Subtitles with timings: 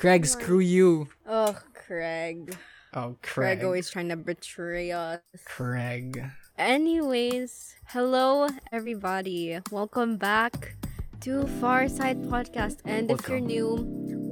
[0.00, 1.08] Craig, screw you.
[1.26, 2.56] Oh, Craig.
[2.94, 3.64] Oh, Craig Craig.
[3.64, 5.20] always trying to betray us.
[5.44, 6.24] Craig.
[6.56, 9.60] Anyways, hello everybody.
[9.70, 10.74] Welcome back
[11.20, 12.78] to Far Side Podcast.
[12.86, 13.76] And if you're new,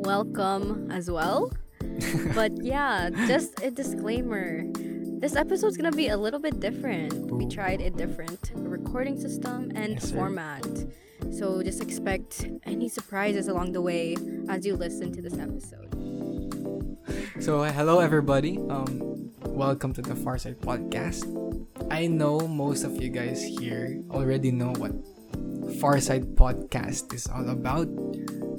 [0.08, 1.52] welcome as well.
[2.34, 4.64] but yeah, just a disclaimer.
[5.20, 7.30] This episode's gonna be a little bit different.
[7.30, 10.16] We tried a different recording system and Yes, sir.
[11.32, 14.16] So just expect any surprises along the way
[14.48, 15.92] as you listen to this episode.
[17.40, 18.58] So, hello everybody.
[18.68, 21.24] Um, welcome to the Farside Podcast.
[21.90, 24.92] I know most of you guys here already know what
[25.78, 27.86] Farside Podcast is all about,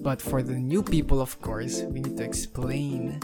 [0.01, 3.19] but for the new people, of course, we need to explain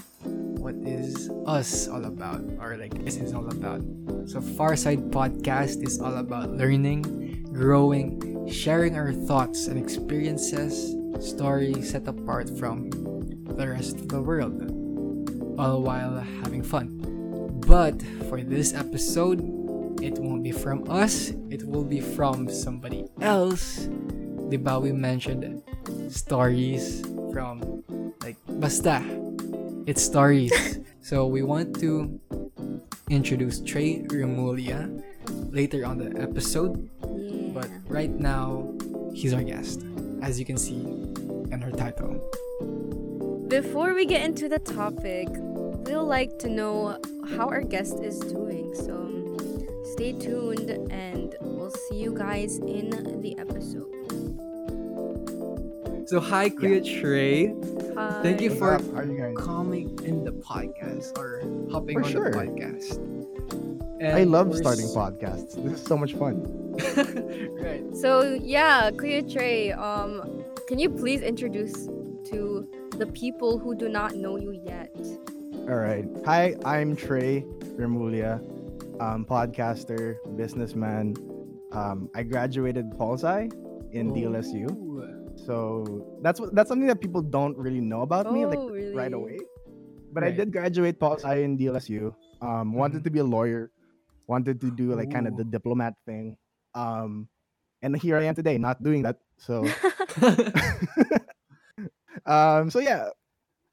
[0.60, 3.82] what is us all about, or like this is all about.
[4.28, 7.25] So, Farside Podcast is all about learning,
[7.56, 8.20] growing,
[8.52, 10.92] sharing our thoughts and experiences,
[11.24, 12.90] stories set apart from
[13.56, 14.60] the rest of the world
[15.58, 17.00] all while having fun.
[17.66, 17.96] But
[18.28, 19.40] for this episode,
[20.04, 23.88] it won't be from us, it will be from somebody else.
[24.52, 25.64] Diba we mentioned
[26.10, 27.82] stories from
[28.22, 29.00] like basta.
[29.88, 30.52] It's stories.
[31.02, 32.20] so we want to
[33.10, 34.92] introduce Trey Remulia
[35.52, 36.90] later on the episode,
[37.26, 37.50] Yeah.
[37.54, 38.74] but right now
[39.14, 39.84] he's our guest,
[40.22, 40.82] as you can see
[41.52, 42.20] in her title.
[43.48, 47.00] Before we get into the topic, we'll like to know
[47.38, 48.74] how our guest is doing.
[48.76, 49.38] So
[49.94, 52.90] stay tuned and we'll see you guys in
[53.22, 53.92] the episode.
[56.08, 57.48] So hi Kuya Trey.
[57.96, 58.22] Hi.
[58.22, 58.94] Thank you for What's up?
[58.94, 62.32] How are you coming in the podcast or hopping For on sure.
[62.32, 63.65] the podcast.
[64.04, 65.56] I love starting s- podcasts.
[65.64, 66.44] This is so much fun.
[67.62, 67.84] right.
[67.96, 71.74] So yeah, Kuya Trey, um, can you please introduce
[72.32, 72.68] to
[72.98, 74.96] the people who do not know you yet?
[75.70, 76.06] All right.
[76.26, 77.46] Hi, I'm Trey
[77.78, 78.40] Remulia,
[79.02, 81.16] um, podcaster, businessman.
[81.72, 83.50] Um, I graduated Pol Sci
[83.92, 84.68] in DLSU.
[85.46, 88.96] So that's what that's something that people don't really know about me like Oh, really?
[88.96, 89.38] right away.
[90.14, 92.14] But I did graduate Pol Sci in DLSU.
[92.42, 93.72] Um, wanted to be a lawyer,
[94.28, 96.38] wanted to do like kind of the diplomat thing.
[96.74, 97.28] Um,
[97.82, 99.18] and here I am today, not doing that.
[99.38, 99.66] So
[102.26, 103.10] um so yeah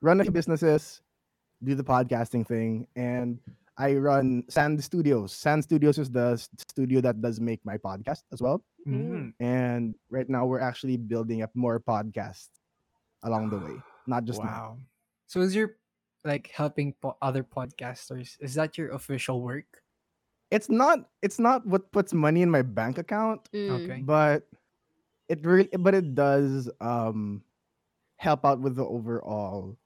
[0.00, 1.00] run a few businesses
[1.62, 3.38] do the podcasting thing and
[3.78, 6.36] i run sand studios sand studios is the
[6.68, 9.30] studio that does make my podcast as well Mm.
[9.38, 12.50] and right now we're actually building up more podcasts
[13.22, 13.78] along the way
[14.10, 14.50] not just mine.
[14.50, 14.76] wow.
[15.30, 15.76] So is your
[16.26, 18.34] like helping po- other podcasters?
[18.42, 19.81] Is that your official work?
[20.52, 23.70] It's not it's not what puts money in my bank account Mm.
[23.80, 23.98] Okay.
[24.04, 24.44] but
[25.28, 27.40] it really but it does um
[28.20, 29.76] help out with the overall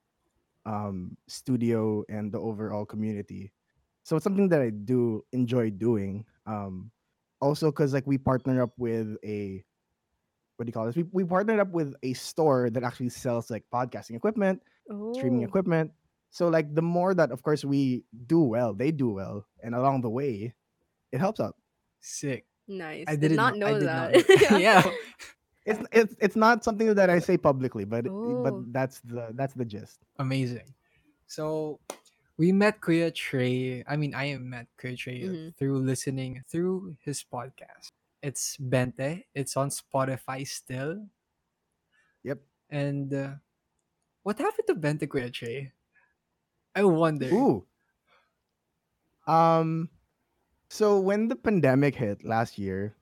[0.66, 3.52] um studio and the overall community
[4.02, 6.90] so it's something that i do enjoy doing um
[7.40, 9.62] also because like we partner up with a
[10.56, 13.50] what do you call this we, we partnered up with a store that actually sells
[13.50, 14.60] like podcasting equipment
[15.14, 15.48] streaming Oh.
[15.48, 15.90] equipment
[16.36, 20.04] so like the more that of course we do well they do well and along
[20.04, 20.52] the way
[21.12, 21.56] it helps out
[22.04, 22.44] Sick.
[22.68, 23.06] Nice.
[23.08, 24.06] I did didn't not I know did that.
[24.50, 24.58] know.
[24.68, 24.82] yeah.
[25.66, 28.42] it's it's it's not something that I say publicly, but Oh.
[28.46, 29.98] but that's the that's the gist.
[30.22, 30.70] Amazing.
[31.26, 31.80] So
[32.38, 33.82] we met Kuya Trey.
[33.88, 35.56] I mean, I met Kuya Trey Mhm.
[35.58, 37.90] through listening through his podcast.
[38.22, 39.24] It's Bente.
[39.34, 41.06] It's on Spotify still.
[42.22, 42.38] Yep.
[42.70, 43.30] And uh,
[44.22, 45.72] what happened to Bente Kuya Trey?
[46.76, 47.26] I wonder.
[47.32, 47.66] Ooh.
[49.26, 49.88] Um,
[50.70, 52.94] so when the pandemic hit last year,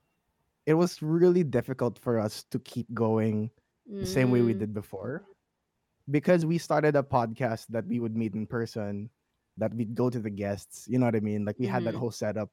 [0.65, 3.51] it was really difficult for us to keep going
[3.85, 4.59] the same way we Mm.
[4.59, 5.27] did before,
[6.09, 9.09] because we started a podcast that we would meet in person,
[9.57, 10.87] that we'd go to the guests.
[10.87, 11.45] You know what I mean?
[11.45, 11.99] Like we had that Mhm.
[11.99, 12.49] whole setup.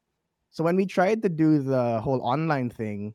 [0.50, 3.14] So when we tried to do the whole online thing,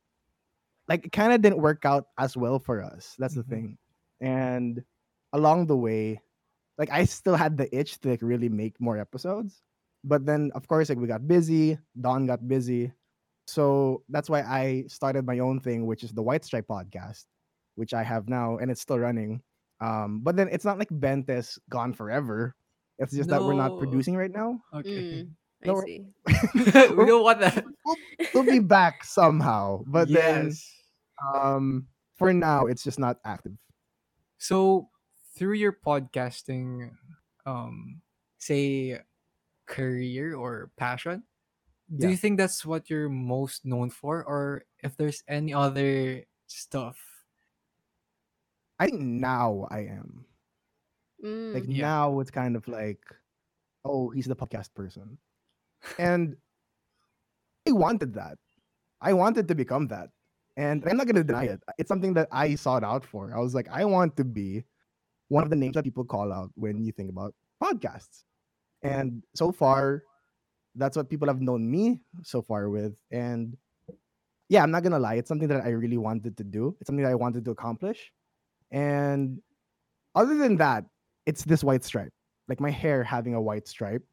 [0.88, 3.16] like it kind of didn't work out as well for us.
[3.19, 3.38] That's Mhm.
[3.38, 3.78] the thing.
[4.19, 4.84] And
[5.34, 6.22] along the way,
[6.78, 9.62] like I still had the itch to like really make more episodes.
[10.04, 12.92] But then of course like we got busy, Don got busy.
[13.48, 17.25] So that's why I started my own thing, which is the White Stripe podcast,
[17.75, 19.42] which I have now and it's still running.
[19.80, 22.56] Um, but then it's not like Bentes gone forever.
[23.00, 24.60] It's just that we're not producing right now.
[24.74, 25.24] Okay.
[25.24, 25.30] Mm,
[25.63, 26.06] I No, we're- see.
[26.96, 27.63] we don't want that.
[28.34, 29.84] We'll be back somehow.
[29.88, 30.51] But then
[31.34, 31.88] um
[32.18, 33.54] for now it's just not active.
[34.40, 34.90] So
[35.38, 36.92] through your podcasting,
[37.45, 38.01] um,
[38.38, 39.00] say
[39.69, 41.24] career or passion,
[41.94, 42.12] do Yeah.
[42.12, 46.98] you think that's what you're most known for, or if there's any other stuff?
[48.80, 50.25] I think now I am.
[51.24, 51.54] Mm.
[51.54, 51.81] Like Yeah.
[51.81, 53.01] now it's kind of like,
[53.86, 55.18] oh, he's the podcast person.
[55.98, 56.38] And
[57.68, 58.38] I wanted that.
[59.01, 60.10] I wanted to become that.
[60.57, 61.62] And I'm not gonna deny it.
[61.78, 63.34] It's something that I sought out for.
[63.34, 64.66] I was like, I want to be
[65.29, 68.24] one of the names that people call out when you think about podcasts.
[68.83, 70.03] And so far,
[70.75, 72.95] that's what people have known me so far with.
[73.12, 73.57] And
[74.50, 76.77] yeah, I'm not gonna lie, it's something that I really wanted to do.
[76.79, 78.12] It's something that I wanted to accomplish.
[78.71, 79.41] And
[80.15, 80.85] other than that,
[81.25, 82.13] it's this white stripe,
[82.47, 84.03] like my hair having a white stripe,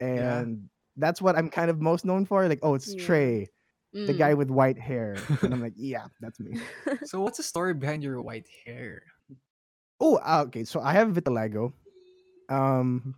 [0.00, 0.38] Yeah.
[0.40, 2.48] and that's what I'm kind of most known for.
[2.48, 3.04] Like, oh, it's Yeah.
[3.04, 3.48] Trey,
[3.92, 4.18] the Mm.
[4.18, 6.56] guy with white hair, and I'm like, yeah, that's me.
[7.04, 9.02] So what's the story behind your white hair?
[10.00, 10.64] Oh, uh, okay.
[10.64, 11.72] So I have vitiligo.
[12.48, 13.14] Um,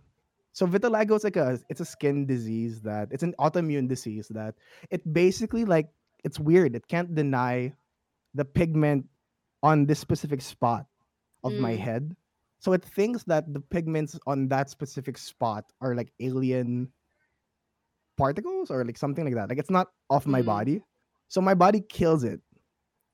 [0.53, 4.55] so vitiligo is like a it's a skin disease that it's an autoimmune disease that
[4.89, 5.89] it basically like
[6.23, 6.75] it's weird.
[6.75, 7.73] It can't deny
[8.33, 9.05] the pigment
[9.63, 10.85] on this specific spot
[11.43, 11.79] of my Mm.
[11.79, 12.03] head.
[12.59, 16.91] So it thinks that the pigments on that specific spot are like alien
[18.17, 19.49] particles or like something like that.
[19.49, 20.45] Like it's not off my Mm.
[20.45, 20.77] body.
[21.27, 22.41] So my body kills it.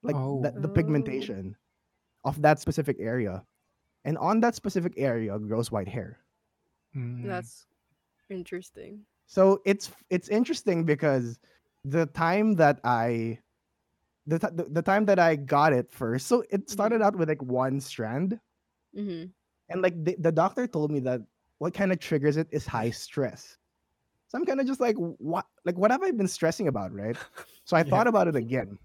[0.04, 0.42] Like Oh.
[0.42, 0.72] the, the Oh.
[0.72, 1.56] pigmentation
[2.24, 3.44] of that specific area.
[4.06, 6.20] And on that specific area grows white hair.
[6.96, 7.26] Mm.
[7.26, 7.66] That's
[8.30, 9.02] interesting.
[9.28, 11.40] So it's it's interesting because
[11.86, 13.40] the time that I
[14.28, 17.28] the, ti- the, the time that I got it first, so it started out with
[17.30, 18.40] like one strand
[18.96, 19.26] Mm-hmm.
[19.70, 21.20] and like the, the doctor told me that
[21.58, 23.58] what kind of triggers it is high stress.
[24.28, 27.18] So I'm kind of just like what like what have I been stressing about, right?
[27.66, 27.90] So I Yeah.
[27.90, 28.78] thought about it again.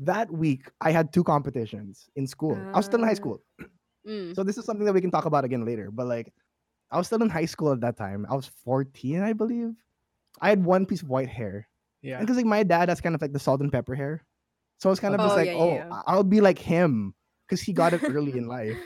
[0.00, 2.58] That week I had two competitions in school.
[2.74, 3.14] I was still in high Ah.
[3.22, 3.40] school.
[4.06, 4.34] Mm.
[4.36, 5.90] So this is something that we can talk about again later.
[5.90, 6.32] But like,
[6.90, 8.26] I was still in high school at that time.
[8.28, 9.74] I was 14, I believe.
[10.40, 11.68] I had one piece of white hair,
[12.02, 12.20] Yeah.
[12.20, 14.24] because like my dad has kind of like the salt and pepper hair,
[14.78, 15.92] so I was kind of just Oh, like, yeah, oh, yeah, yeah.
[15.92, 17.14] I- I'll be like him
[17.48, 18.76] because he got it early in life.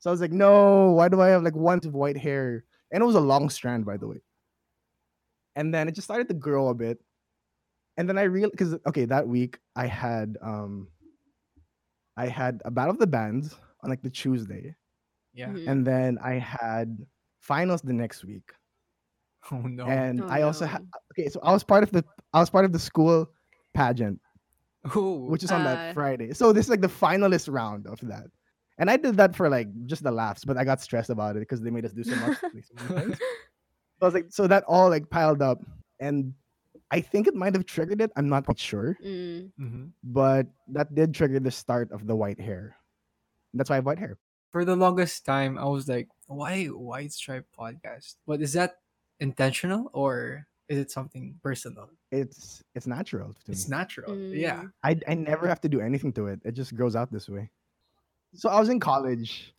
[0.00, 2.64] So I was like, no, why do I have like one piece of white hair?
[2.90, 4.20] And it was a long strand, by the way.
[5.56, 6.98] And then it just started to grow a bit,
[7.96, 10.88] and then I realized because okay, that week I had um,
[12.16, 14.74] I had a battle of the bands on like the Tuesday
[15.32, 15.48] Yeah.
[15.50, 15.68] Mhm.
[15.68, 16.98] and then I had
[17.40, 18.52] finals the next week.
[19.52, 19.86] Oh no.
[19.86, 20.88] And Oh, I also had no.
[21.12, 22.04] okay, so I was part of the
[22.34, 23.30] I was part of the school
[23.74, 24.20] pageant,
[24.94, 25.24] oh.
[25.32, 26.32] which is on Uh, that Friday.
[26.34, 28.26] So this is like the finalist round of that.
[28.78, 31.40] And I did that for like just the laughs, but I got stressed about it
[31.40, 32.36] because they made us do so much.
[32.42, 32.62] so many
[33.12, 33.18] things.
[33.98, 35.60] So I was like, so that all like piled up,
[36.00, 36.32] and
[36.90, 38.10] I think it might have triggered it.
[38.16, 39.52] I'm not quite sure, Mm.
[39.56, 42.76] hmm but that did trigger the start of the white hair.
[43.54, 44.18] That's why I have white hair.
[44.52, 48.78] For the longest time, I was like, "Why White Stripe podcast?" But is that
[49.20, 51.90] intentional or is it something personal?
[52.10, 53.76] It's it's natural to It's me.
[53.76, 54.16] natural.
[54.18, 54.62] Yeah.
[54.62, 54.72] Mm.
[54.82, 56.40] I I never have to do anything to it.
[56.44, 57.50] It just grows out this way.
[58.34, 59.54] So I was in college.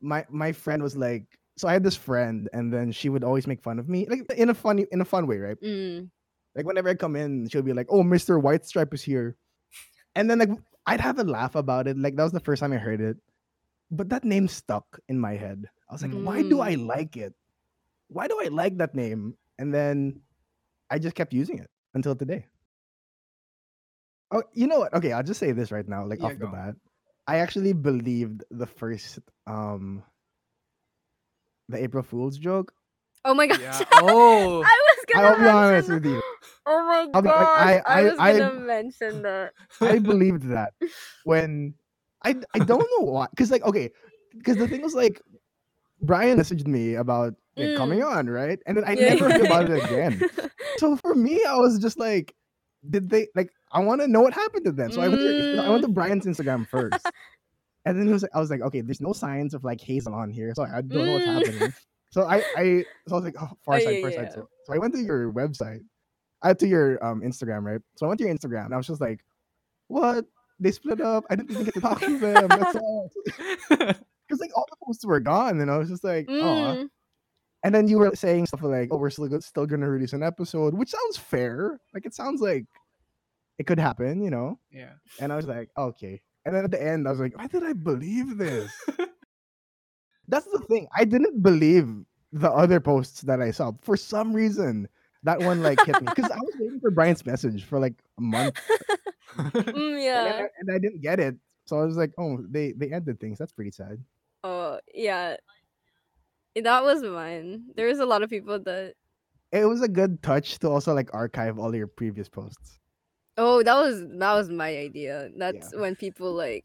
[0.00, 1.24] My my friend was like,
[1.56, 4.28] so I had this friend, and then she would always make fun of me, like
[4.36, 5.60] in a funny in a fun way, right?
[5.60, 6.10] Mm.
[6.56, 9.36] Like whenever I come in, she'll be like, "Oh, Mister White Stripe is here,"
[10.14, 10.50] and then like
[10.86, 11.96] I'd have a laugh about it.
[11.96, 13.16] Like that was the first time I heard it,
[13.90, 15.68] but that name stuck in my head.
[15.88, 16.86] I was like, "Why do I Mm.
[16.86, 17.34] like it?
[18.08, 20.22] Why do I like that name?" And then
[20.90, 22.46] I just kept using it until today.
[24.30, 24.92] Oh, you know what?
[24.94, 26.52] Okay, I'll just say this right now, like Yeah, off the go.
[26.52, 26.74] bat.
[27.26, 30.02] I actually believed the first um
[31.68, 32.72] the April Fool's joke.
[33.24, 33.60] Oh my gosh.
[33.60, 33.84] Yeah.
[33.92, 34.62] Oh.
[34.62, 36.22] I was gonna I'll be honest mention with you.
[36.66, 37.36] Oh my I'll like.
[37.36, 39.52] I- I, I- was gonna mention that.
[39.80, 40.72] I believed that
[41.24, 41.74] when
[42.24, 43.90] I I don't know why because like okay
[44.36, 45.20] because the thing was like
[46.02, 48.16] Brian messaged me about it coming Mm.
[48.16, 49.08] on right and then I Yeah.
[49.08, 50.24] never heard about it again.
[50.78, 52.34] So for me, I was just like,
[52.90, 53.50] did they like?
[53.72, 54.90] I want to know what happened to them.
[54.90, 57.12] So I went to I went to Brian's Instagram first,
[57.84, 60.14] and then he was like, I was like, okay, there's no signs of like hazel
[60.14, 61.34] on here, so I don't know what's Mm.
[61.34, 61.74] happening.
[62.10, 64.16] So I I so I was like, oh, far Oh, side, yeah, far yeah.
[64.16, 64.32] side.
[64.32, 65.80] So, so I went to your website,
[66.42, 67.80] I to your um Instagram, right?
[67.96, 69.24] So I went to your Instagram, and I was just like,
[69.88, 70.26] what?
[70.60, 71.24] They split up.
[71.30, 72.48] I didn't even get to talk to them.
[72.48, 73.10] That's all.
[73.68, 76.32] Because like all the posts were gone, and I was just like, oh.
[76.34, 76.88] Mm.
[77.64, 80.22] And then you were saying stuff like, "Oh, we're still go- still gonna release an
[80.22, 81.78] episode," which sounds fair.
[81.94, 82.66] Like it sounds like
[83.58, 84.58] it could happen, you know.
[84.70, 84.92] yeah.
[85.18, 87.62] And I was like, "Okay." And then at the end, I was like, "Why did
[87.64, 88.70] I believe this?"
[90.28, 90.88] That's the thing.
[90.94, 91.88] I didn't believe
[92.32, 94.86] the other posts that I saw for some reason.
[95.22, 98.20] That one like hit me because I was waiting for Brian's message for like a
[98.20, 98.60] month,
[99.36, 99.54] Mm,
[99.94, 100.40] and, yeah.
[100.40, 101.36] I, and I didn't get it.
[101.66, 103.38] So I was like, "Oh, they they ended things.
[103.38, 104.02] That's pretty sad."
[104.42, 105.36] Oh yeah.
[106.56, 107.64] That was mine.
[107.74, 108.94] There was a lot of people that
[109.50, 112.78] It was a good touch to also like archive all your previous posts.
[113.36, 115.30] Oh, that was that was my idea.
[115.36, 116.64] That's when people like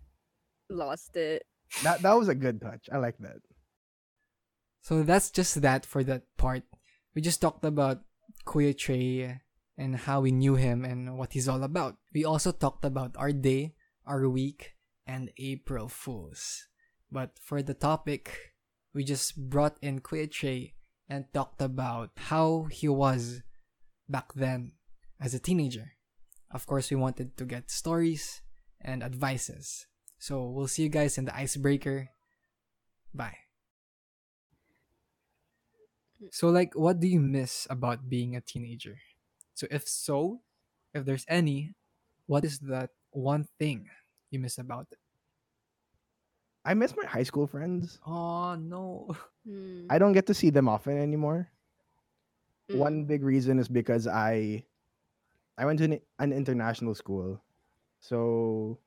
[0.70, 1.44] lost it.
[1.84, 2.90] That that was a good touch.
[2.92, 3.42] I like that.
[4.82, 6.64] So that's just that for that part.
[7.16, 8.02] We just talked about
[8.46, 9.42] Kuya Trey
[9.80, 11.96] and how we knew him and what he's all about.
[12.14, 14.76] We also talked about our day, our week,
[15.08, 16.68] and April Fools.
[17.10, 18.52] But for the topic,
[18.94, 20.76] we just brought in Trey
[21.08, 23.42] and talked about how he was
[24.10, 24.74] back then
[25.20, 25.96] as a teenager.
[26.52, 28.42] Of course, we wanted to get stories
[28.82, 29.88] and advices.
[30.20, 32.10] So we'll see you guys in the icebreaker.
[33.14, 33.48] Bye.
[36.32, 38.98] So, like, what do you miss about being a teenager?
[39.60, 40.40] So, if so,
[40.94, 41.76] if there's any,
[42.28, 43.92] what is that one thing
[44.32, 44.98] you miss about it?
[46.64, 48.00] I miss my high school friends.
[48.08, 49.12] Oh, no.
[49.44, 49.84] Hmm.
[49.90, 51.52] I don't get to see them often anymore.
[52.72, 52.76] Mm.
[52.78, 54.64] One big reason is because I
[55.58, 57.44] I went to an, an international school.
[58.00, 58.80] So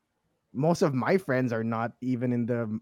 [0.55, 2.81] most of my friends are not even in the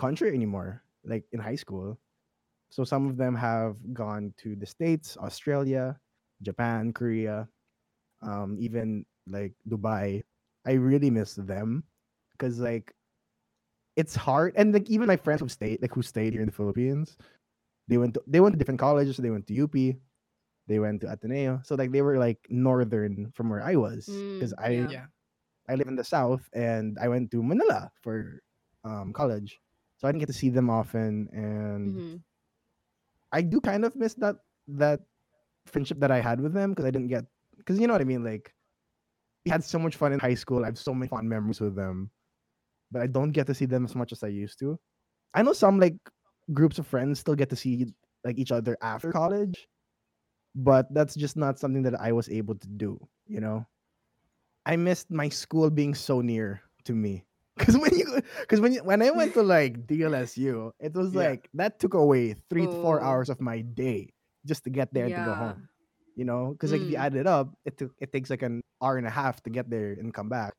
[0.00, 2.00] country anymore, like in high school.
[2.70, 6.00] So some of them have gone to the States, Australia,
[6.42, 7.48] Japan, Korea,
[8.22, 10.22] um, even like Dubai.
[10.66, 11.84] I really miss them
[12.32, 12.94] because like
[13.96, 16.54] it's hard and like even my friends who stayed like who stayed here in the
[16.54, 17.16] Philippines,
[17.88, 19.96] they went to they went to different colleges, they went to UP,
[20.66, 21.60] they went to Ateneo.
[21.64, 24.90] So like they were like northern from where I was because Mm, I yeah.
[24.90, 25.06] Yeah.
[25.68, 28.42] I live in the south and I went to Manila for
[28.84, 29.60] um, college.
[29.98, 32.22] So I didn't get to see them often and Mhm.
[33.32, 34.36] I do kind of miss that
[34.68, 35.00] that
[35.66, 37.24] friendship that I had with them because I didn't get
[37.58, 38.52] because you know what I mean like
[39.44, 40.62] we had so much fun in high school.
[40.64, 42.10] I have so many fond memories with them,
[42.90, 44.78] but I don't get to see them as much as I used to.
[45.34, 45.96] I know some like
[46.52, 47.86] groups of friends still get to see
[48.24, 49.68] like each other after college,
[50.54, 52.98] but that's just not something that I was able to do.
[53.26, 53.66] You know,
[54.64, 57.24] I missed my school being so near to me.
[57.58, 61.28] Cause when you, cause when you, when I went to like DLSU, it was Yeah.
[61.30, 63.04] like that took away three to four Oh.
[63.04, 64.12] hours of my day
[64.46, 65.68] just to get there and to go home.
[66.16, 67.04] You know, because like if you Mm.
[67.04, 69.68] add it up, it took it takes like an hour and a half to get
[69.68, 70.54] there and come back.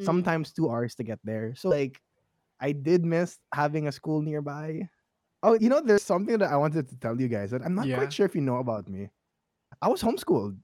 [0.00, 0.04] Mm.
[0.08, 1.52] Sometimes two hours to get there.
[1.54, 2.00] So like,
[2.60, 4.88] I did miss having a school nearby.
[5.44, 7.84] Oh, you know, there's something that I wanted to tell you guys that I'm not
[7.86, 8.00] Yeah.
[8.00, 9.10] quite sure if you know about me.
[9.84, 10.56] I was homeschooled.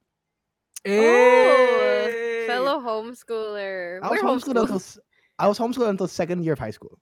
[0.89, 4.01] Oh, fellow homeschooler.
[4.03, 4.97] I was We're homeschooled until homeschooled.
[4.97, 4.99] s-
[5.39, 6.99] I was homeschooled until second year of high school.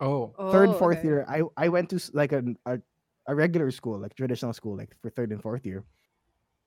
[0.00, 0.32] Oh.
[0.50, 1.08] third, Oh, fourth okay.
[1.08, 2.80] year, I I went to like an, a
[3.26, 5.84] a regular school, like traditional school, like for third and fourth year.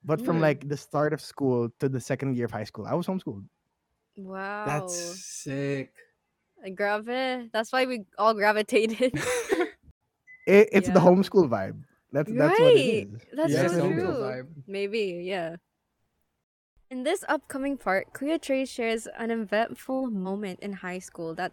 [0.03, 0.41] But from Mm.
[0.41, 3.45] like the start of school to the second year of high school, I was homeschooled.
[4.17, 4.63] Wow.
[4.65, 5.91] That's sick.
[6.65, 7.49] Uh, Grave.
[7.51, 9.13] That's why we all gravitated.
[10.47, 11.05] It, it's the Yeah.
[11.09, 11.81] homeschool vibe.
[12.13, 12.77] That's that's what Right.
[12.77, 13.21] it is.
[13.33, 14.17] That's Yeah, Yes, so it homeschool is.
[14.17, 14.25] true.
[14.29, 14.47] vibe.
[14.67, 15.55] Maybe, yeah.
[16.91, 21.51] In this upcoming part, Kuya Trey shares an eventful moment in high school that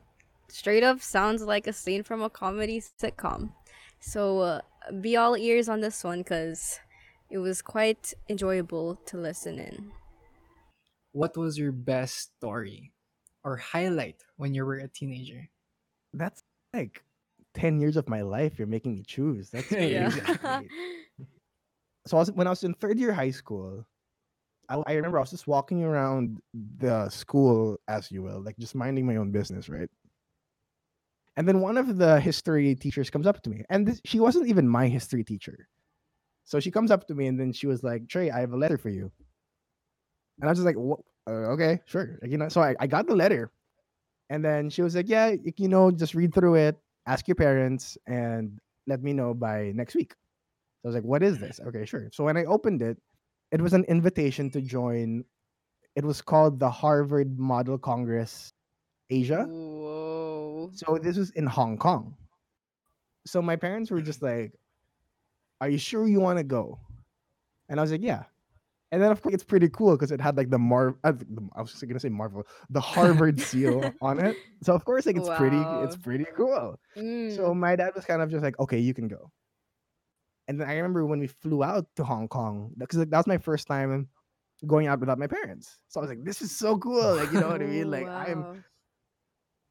[0.48, 3.52] straight up sounds like a scene from a comedy sitcom.
[4.00, 4.60] So uh,
[5.00, 6.80] be all ears on this one because
[7.30, 9.92] it was quite enjoyable to listen in.
[11.12, 12.92] What was your best story
[13.44, 15.48] or highlight when you were a teenager?
[16.12, 17.02] That's like
[17.54, 18.58] ten years of my life.
[18.58, 19.50] You're making me choose.
[19.50, 19.94] That's crazy.
[19.94, 20.10] Yeah.
[22.06, 23.86] so I was, when I was in third year high school,
[24.68, 26.38] I, I remember I was just walking around
[26.78, 29.90] the school, as you will, like just minding my own business, right?
[31.36, 34.48] And then one of the history teachers comes up to me, and this, she wasn't
[34.48, 35.68] even my history teacher.
[36.44, 38.56] So she comes up to me, and then she was like, "Trey, I have a
[38.56, 39.12] letter for you."
[40.40, 40.76] And I was just like,
[41.26, 43.52] Uh, okay, sure." Like, you know, so I, I got the letter,
[44.30, 47.98] and then she was like, "Yeah, you know, just read through it, ask your parents,
[48.06, 50.14] and let me know by next week."
[50.82, 52.10] So I was like, "What is this?" Okay, sure.
[52.12, 52.98] So when I opened it,
[53.52, 55.24] it was an invitation to join.
[55.96, 58.52] It was called the Harvard Model Congress
[59.12, 59.44] Asia.
[59.44, 60.70] Whoa.
[60.72, 62.16] So this was in Hong Kong.
[63.26, 64.52] So my parents were just like,
[65.60, 66.80] "Are you sure you want to go?"
[67.68, 68.24] And I was like, "Yeah."
[68.90, 70.96] And then of course it's pretty cool because it had like the Mar.
[71.04, 71.12] I
[71.60, 74.36] was gonna say Marvel, the Harvard seal on it.
[74.62, 76.78] So of course like it's pretty, it's pretty cool.
[76.96, 77.34] Mm.
[77.36, 79.30] So my dad was kind of just like, "Okay, you can go."
[80.48, 83.26] And then I remember when we flew out to Hong Kong because like, that was
[83.26, 84.08] my first time
[84.66, 85.78] going out without my parents.
[85.88, 87.90] So I was like, "This is so cool!" Like you know what I mean?
[87.90, 88.56] Like I'm Wow.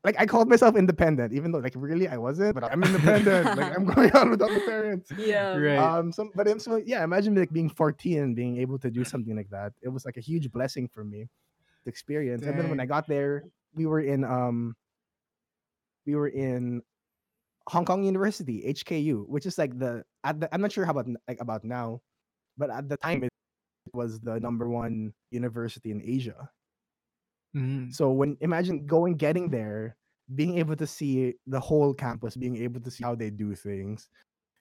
[0.03, 3.57] Like I called myself independent, even though like really I wasn't, but I'm independent.
[3.57, 5.11] like I'm going out without my parents.
[5.17, 5.55] Yeah.
[5.55, 5.77] Right.
[5.77, 7.03] Um, some, but I'm so yeah.
[7.03, 9.73] Imagine like being 14 and being able to do something like that.
[9.81, 11.27] It was like a huge blessing for me
[11.83, 12.43] to experience.
[12.43, 13.43] And then when I got there,
[13.75, 14.75] we were in um,
[16.05, 16.81] we were in
[17.67, 21.07] Hong Kong University HKU, which is like the at the I'm not sure how about
[21.27, 22.01] like about now,
[22.57, 23.31] but at the time it
[23.93, 26.49] was the number one university in Asia.
[27.55, 27.93] Mhm.
[27.93, 29.97] So when imagine going getting there,
[30.35, 34.09] being able to see the whole campus, being able to see how they do things,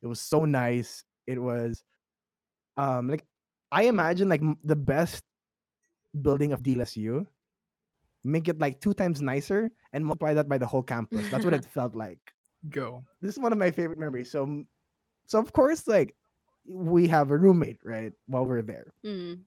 [0.02, 1.04] It was so nice.
[1.26, 1.84] It was
[2.76, 3.26] um like
[3.72, 5.24] I imagine like the best
[6.22, 7.26] building of DLSU,
[8.24, 11.28] make it like two times nicer and multiply that by the whole campus.
[11.28, 12.20] That's what it felt like.
[12.68, 13.04] Go.
[13.20, 14.30] This is one of my favorite memories.
[14.30, 14.64] So
[15.26, 16.16] so of course like
[16.66, 18.12] we have a roommate, right?
[18.26, 18.92] While we're there.
[19.04, 19.44] Mm.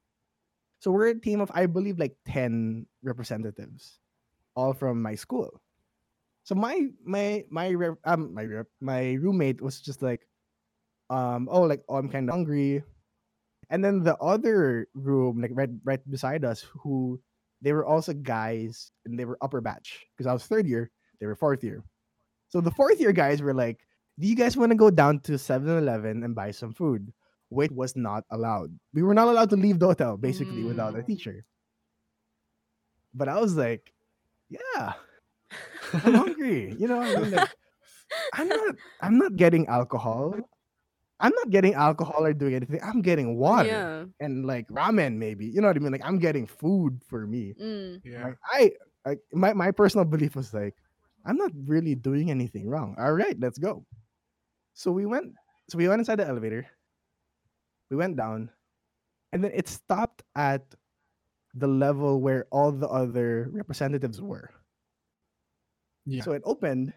[0.84, 4.04] So we're a team of I believe like 10 representatives
[4.54, 5.64] all from my school.
[6.44, 7.72] So my my my
[8.04, 10.28] um my my roommate was just like
[11.08, 12.84] um oh like oh I'm kind of hungry.
[13.70, 17.16] And then the other room like right right beside us who
[17.62, 21.28] they were also guys and they were upper batch because I was third year, they
[21.32, 21.80] were fourth year.
[22.50, 23.88] So the fourth year guys were like,
[24.20, 27.14] "Do you guys want to go down to 7-Eleven and buy some food?"
[27.54, 28.74] Wait was not allowed.
[28.94, 31.08] We were not allowed to leave the hotel basically without a Mm.
[31.08, 31.46] teacher.
[33.14, 33.94] But I was like,
[34.50, 34.94] "Yeah,
[35.94, 37.50] I'm hungry." You know, I mean, like,
[38.34, 38.76] I'm not.
[39.02, 40.36] I'm not getting alcohol.
[41.20, 42.82] I'm not getting alcohol or doing anything.
[42.84, 44.06] I'm getting water Yeah.
[44.20, 45.46] and like ramen, maybe.
[45.46, 45.92] You know what I mean?
[45.94, 47.54] Like I'm getting food for me.
[47.56, 48.02] Mm.
[48.04, 48.34] Yeah.
[48.34, 48.62] Like I,
[49.06, 50.76] I my my personal belief was like,
[51.24, 52.96] I'm not really doing anything wrong.
[53.00, 53.86] All right, let's go.
[54.74, 55.32] So we went.
[55.70, 56.66] So we went inside the elevator.
[57.90, 58.50] We went down,
[59.32, 60.64] and then it stopped at
[61.54, 64.50] the level where all the other representatives were.
[66.06, 66.24] Yeah.
[66.24, 66.94] So it opened,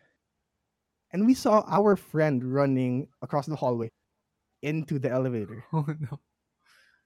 [1.12, 3.90] and we saw our friend running across the hallway
[4.62, 5.64] into the elevator.
[5.72, 6.20] oh no.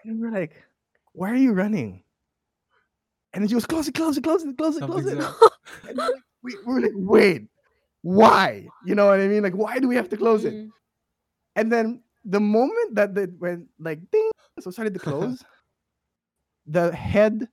[0.04, 0.56] And we're like,
[1.12, 2.02] why are you running?
[3.32, 5.18] And then she goes, close it, close it, close it, close it, close it.
[5.88, 7.42] And we're like, we, we're like, wait,
[8.02, 8.66] why?
[8.84, 9.42] You know what I mean?
[9.42, 10.54] Like, why do we have to close it?
[10.54, 10.68] Mm.
[11.56, 15.42] And then the moment that it went like ding, so started to close,
[16.66, 17.48] the head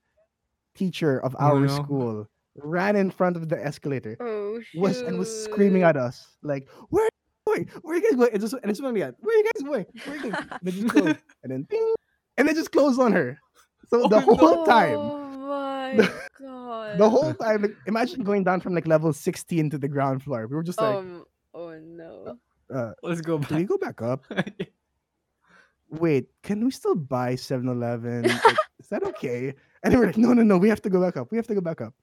[0.76, 1.74] teacher of Oh, our no.
[1.84, 6.68] school ran in front of the escalator Oh was and was screaming at us like,
[6.90, 7.82] "Where are you going?
[7.82, 9.64] Where are you guys going?" And just and it's only at, "Where are you guys
[9.64, 9.86] going?
[10.04, 11.94] Where are you going?" And it just closed, and then ding,
[12.38, 13.40] and it just closed on her.
[13.88, 14.36] So Oh, the no.
[14.36, 16.98] whole time, Oh my The- god.
[16.98, 20.48] the whole time, like, imagine going down from like level sixteen to the ground floor.
[20.48, 21.24] We were just like, Um.
[21.54, 22.38] Oh no.
[22.74, 23.68] Uh, Let's go "Do we back.
[23.70, 24.26] go back up?
[25.90, 28.24] Wait, can we still buy 7-Eleven?
[28.24, 28.42] Like,
[28.80, 29.54] is that okay?"
[29.84, 31.32] And they were like, "No, no, no, we have to go back up.
[31.32, 31.94] We have to go back up."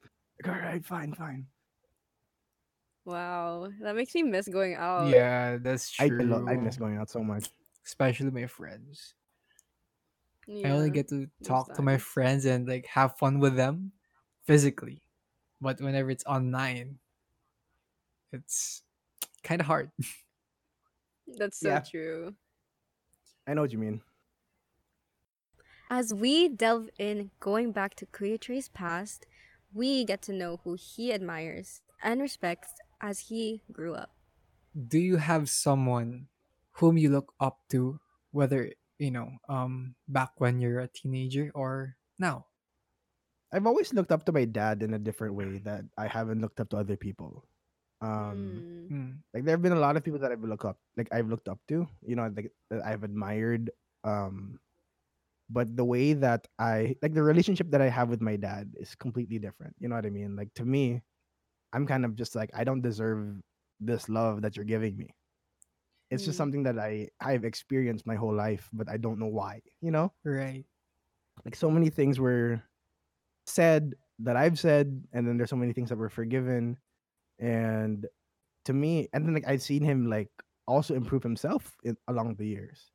[0.42, 1.46] Like, all right, fine, fine.
[3.04, 3.68] Wow.
[3.82, 5.08] That makes me miss going out.
[5.08, 6.24] yeah, that's I, I, true.
[6.24, 7.50] lo- I miss going out so much.
[7.84, 9.14] Especially my friends.
[10.46, 10.68] Yeah.
[10.68, 13.92] I only get to talk to my friends and like have fun with them
[14.46, 15.02] physically.
[15.60, 16.98] But whenever it's online,
[18.32, 18.82] it's
[19.42, 19.90] kind of hard.
[21.26, 21.80] That's so Yeah.
[21.80, 22.36] true.
[23.46, 24.02] I know what you mean.
[25.88, 29.24] As we delve in, going back to Kuya Trey's past,
[29.72, 34.14] we get to know who he admires and respects as he grew up.
[34.74, 36.28] Do you have someone
[36.78, 41.96] whom you look up to, whether you know, um, back when you're a teenager or
[42.18, 42.46] now?
[43.50, 46.60] I've always looked up to my dad in a different way that I haven't looked
[46.60, 47.48] up to other people.
[48.00, 48.92] Um, Mm.
[48.92, 51.28] Mm, like there have been a lot of people that I've looked up, like I've
[51.28, 52.52] looked up to, you know, like
[52.84, 53.70] I've admired.
[54.04, 54.60] Um,
[55.48, 58.94] but the way that I like the relationship that I have with my dad is
[58.94, 59.74] completely different.
[59.78, 60.36] You know what I mean?
[60.36, 61.00] Like to me,
[61.72, 63.40] I'm kind of just like I don't deserve
[63.80, 65.14] this love that you're giving me.
[66.10, 66.44] It's just Mm.
[66.44, 69.60] something that I I've experienced my whole life, but I don't know why.
[69.80, 70.12] You know?
[70.24, 70.64] right.
[71.44, 72.62] like so many things were
[73.46, 76.76] said that I've said, and then there's so many things that were forgiven.
[77.44, 78.06] And
[78.64, 80.30] to me, and then like I've seen him like
[80.66, 82.90] also improve himself in, along the years.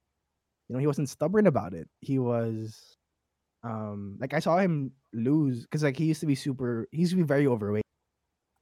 [0.67, 1.87] You know, he wasn't stubborn about it.
[2.01, 2.97] He was
[3.63, 7.11] um like I saw him lose because like he used to be super he used
[7.11, 7.85] to be very overweight.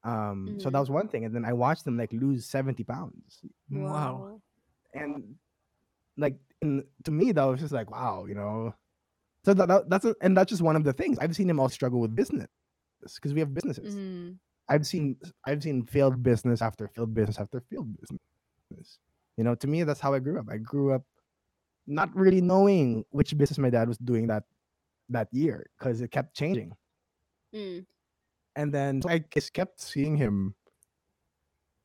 [0.03, 0.81] Um so that Mhm.
[0.81, 1.23] was one thing.
[1.25, 3.41] And then I watched him like lose 70 pounds.
[3.71, 4.41] Wow.
[4.93, 5.35] And
[6.17, 8.73] like in, to me that was just like wow, you know.
[9.45, 11.19] So that, that that's a, and that's just one of the things.
[11.19, 12.49] I've seen him all struggle with business
[13.15, 13.95] because we have businesses.
[13.95, 14.37] Mm.
[14.69, 18.99] I've seen I've seen failed business after failed business after failed business.
[19.37, 20.47] You know, to me that's how I grew up.
[20.49, 21.03] I grew up
[21.85, 24.43] not really knowing which business my dad was doing that
[25.09, 26.73] that year because it kept changing.
[27.55, 27.85] Mm.
[28.55, 30.55] And then I just kept seeing him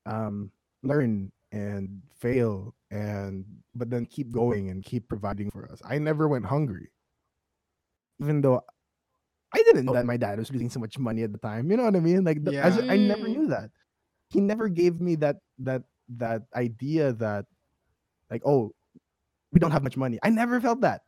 [0.07, 0.51] um
[0.83, 5.81] learn and fail and but then keep going and keep providing for us.
[5.85, 6.91] I never went hungry.
[8.21, 8.63] Even though
[9.55, 11.71] I didn't know that my dad was losing so much money at the time.
[11.71, 12.25] You know what I mean?
[12.25, 13.71] Like the, as, I never knew that.
[14.29, 15.83] He never gave me that that
[16.17, 17.45] that idea that
[18.31, 18.73] like oh
[19.53, 20.19] we don't have much money.
[20.23, 21.03] I never felt that.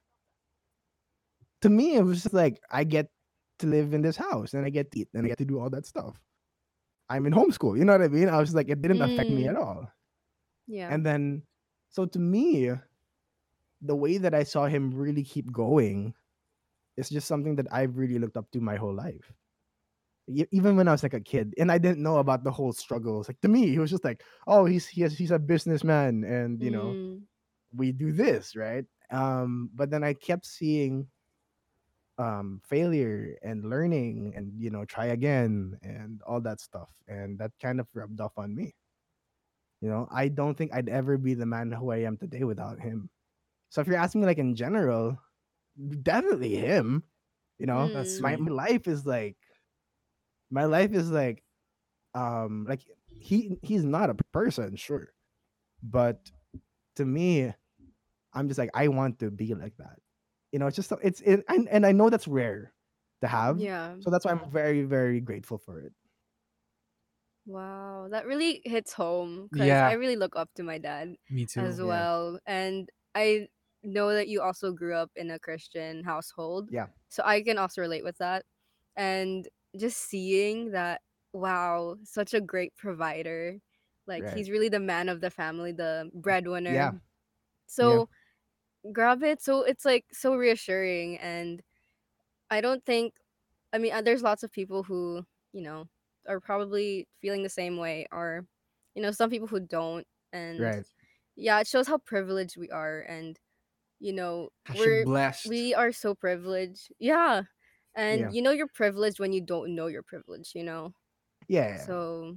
[1.62, 3.08] To me, it was just like I get
[3.60, 5.58] to live in this house and I get to eat and I get to do
[5.58, 6.20] all that stuff.
[7.08, 7.78] I'm in homeschool.
[7.78, 8.28] You know what I mean?
[8.28, 9.50] I was like, it didn't affect me Mm.
[9.50, 9.88] at all.
[10.66, 10.92] Yeah.
[10.92, 11.42] And then
[11.88, 12.72] So to me,
[13.80, 16.12] the way that I saw him really keep going
[16.96, 19.32] is just something that I've really looked up to my whole life.
[20.26, 23.28] Even when I was like a kid, and I didn't know about the whole struggles.
[23.28, 26.62] Like to me, he was just like, "Oh, he's he has, he's a businessman, and
[26.62, 27.26] you know, Mm,
[27.74, 31.08] we do this right." Um, but then I kept seeing
[32.18, 37.50] um failure and learning and you know try again and all that stuff and that
[37.60, 38.72] kind of rubbed off on me
[39.80, 42.80] you know i don't think i'd ever be the man who i am today without
[42.80, 43.10] him
[43.70, 45.18] so if you're asking me like in general
[46.02, 47.04] definitely him
[47.58, 48.20] you know That's Mm.
[48.20, 49.36] my, my life is like
[50.50, 51.42] my life is like
[52.14, 55.08] um like he he's not a person sure
[55.82, 56.30] but
[56.96, 57.52] to me
[58.34, 59.98] i'm just like i want to be like that
[60.52, 62.74] you know it's just it's it, and, and i know that's rare
[63.22, 63.96] to have yeah.
[64.00, 65.94] so that's why i'm very very grateful for it
[67.46, 69.86] Wow, that really hits home because Yeah.
[69.86, 71.66] I really look up to my dad Me too.
[71.66, 72.06] as yeah.
[72.06, 73.48] well, and I
[73.84, 76.70] know that you also grew up in a Christian household.
[76.70, 76.88] Yeah.
[77.08, 78.44] So I can also relate with that,
[78.96, 83.58] and just seeing that, wow, such a great provider.
[84.06, 84.34] Like Right.
[84.34, 86.72] he's really the man of the family, the breadwinner.
[86.72, 86.92] Yeah.
[87.66, 88.08] So
[88.92, 89.42] grab it.
[89.42, 91.62] So it's like so reassuring, and
[92.50, 93.14] I don't think.
[93.72, 95.88] I mean, uh, there's lots of people who you know
[96.28, 98.46] are probably feeling the same way, or
[98.94, 100.84] you know, some people who don't, and right
[101.36, 103.38] yeah, it shows how privileged we are, and
[104.04, 105.44] you know, Gosh, we're blessed.
[105.44, 106.92] we are so privileged.
[107.00, 107.44] Yeah,
[107.96, 108.32] and Yeah.
[108.32, 110.54] you know you're privileged when you don't know you're privileged.
[110.56, 110.94] You know,
[111.48, 111.88] yeah, yeah.
[111.88, 112.36] so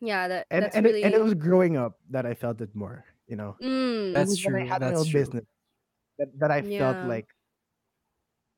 [0.00, 2.60] yeah, that and that's and, really it, and it was growing up that i felt
[2.60, 4.62] it more you know mm, That's was true.
[4.62, 5.12] i had my That's own true.
[5.12, 5.44] business
[6.18, 6.62] that, that i Yeah.
[6.62, 7.28] felt like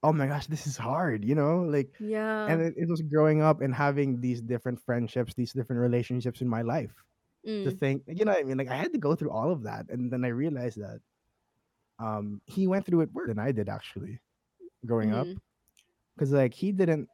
[0.03, 3.40] oh my gosh this is hard you know like yeah, and it, it was growing
[3.42, 6.94] up and having these different friendships these different relationships in my life
[7.64, 9.53] to mm, think you know what i mean like i had to go through all
[9.53, 11.01] of that and then i realized that
[11.99, 14.21] um he went through it worse than i did actually
[14.87, 15.41] growing up mhm,
[16.17, 17.09] because like he didn't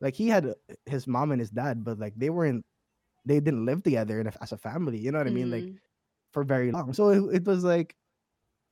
[0.00, 0.54] like he had uh,
[0.86, 2.64] his mom and his dad but like they weren't
[3.24, 5.66] they didn't live together in a, as a family you know what i mean like
[5.66, 5.78] mhm,
[6.32, 6.92] for very long.
[6.92, 7.96] So it, it was like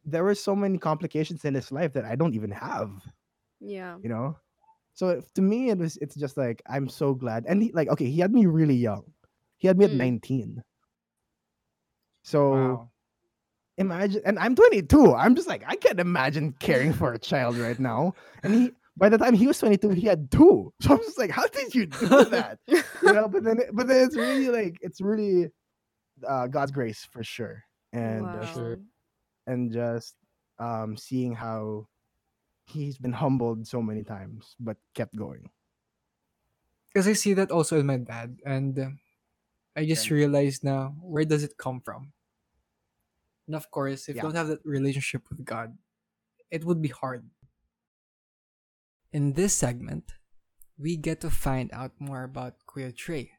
[0.04, 2.90] there were so many complications in his life that i don't even have
[3.60, 4.38] yeah, you know?
[4.94, 7.88] So if- to me it was it's just like i'm so glad and he like
[7.88, 9.12] okay he had me really young.
[9.58, 9.94] He had me at Mm.
[9.94, 10.64] 19
[12.22, 12.90] so Wow.
[13.78, 17.78] Imagine and i'm 22 i'm just like i can't imagine caring for a child right
[17.78, 21.18] now and he by the time he was 22 he had two so i'm just
[21.18, 24.78] like how did you do that you know but then but then it's really like
[24.80, 25.50] it's really
[26.26, 27.62] uh god's grace for sure
[27.92, 28.44] and uh, wow.
[28.46, 28.78] sure.
[29.46, 30.14] and just
[30.58, 31.86] um seeing how
[32.66, 35.48] he's been humbled so many times but kept going
[36.88, 38.90] Because I see that also in my dad, and uh,
[39.76, 40.14] I just Okay.
[40.14, 42.12] realized now where does it come from?
[43.46, 44.22] And of course, if Yeah.
[44.22, 45.78] you don't have that relationship with God,
[46.50, 47.30] it would be hard.
[49.12, 50.12] In this segment,
[50.78, 53.32] we get to find out more about Kuya Trey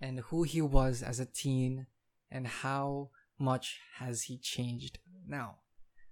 [0.00, 1.86] and who he was as a teen
[2.30, 5.60] and how much has he changed now.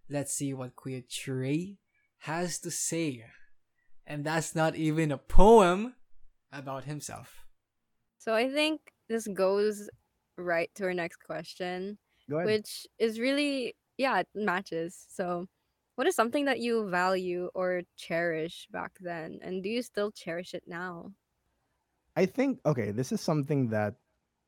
[0.08, 1.78] Let's see what Kuya Trey
[2.20, 3.24] has to say.
[4.06, 5.94] And that's not even a poem
[6.50, 7.44] about himself.
[8.18, 9.88] So I think this goes
[10.36, 15.06] right to our next question, go ahead which is really yeah, it matches.
[15.08, 15.46] So
[15.96, 20.54] what is something that you value or cherish back then and do you still cherish
[20.54, 21.14] it now?
[22.16, 23.94] i think okay this is something that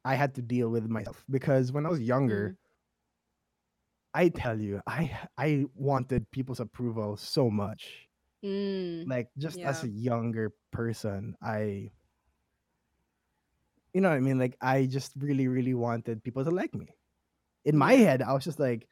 [0.05, 2.55] i had to deal with myself because when i was younger
[4.15, 8.09] i tell you i i wanted people's approval so much
[8.43, 9.05] Mm.
[9.07, 11.91] like just as a younger person i
[13.93, 16.89] you know what i mean like i just really really wanted people to like me
[17.65, 18.89] in my head i was just like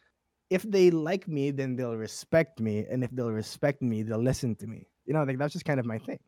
[0.50, 4.54] if they like me then they'll respect me and if they'll respect me they'll listen
[4.56, 6.18] to me you know like that's just kind of my thing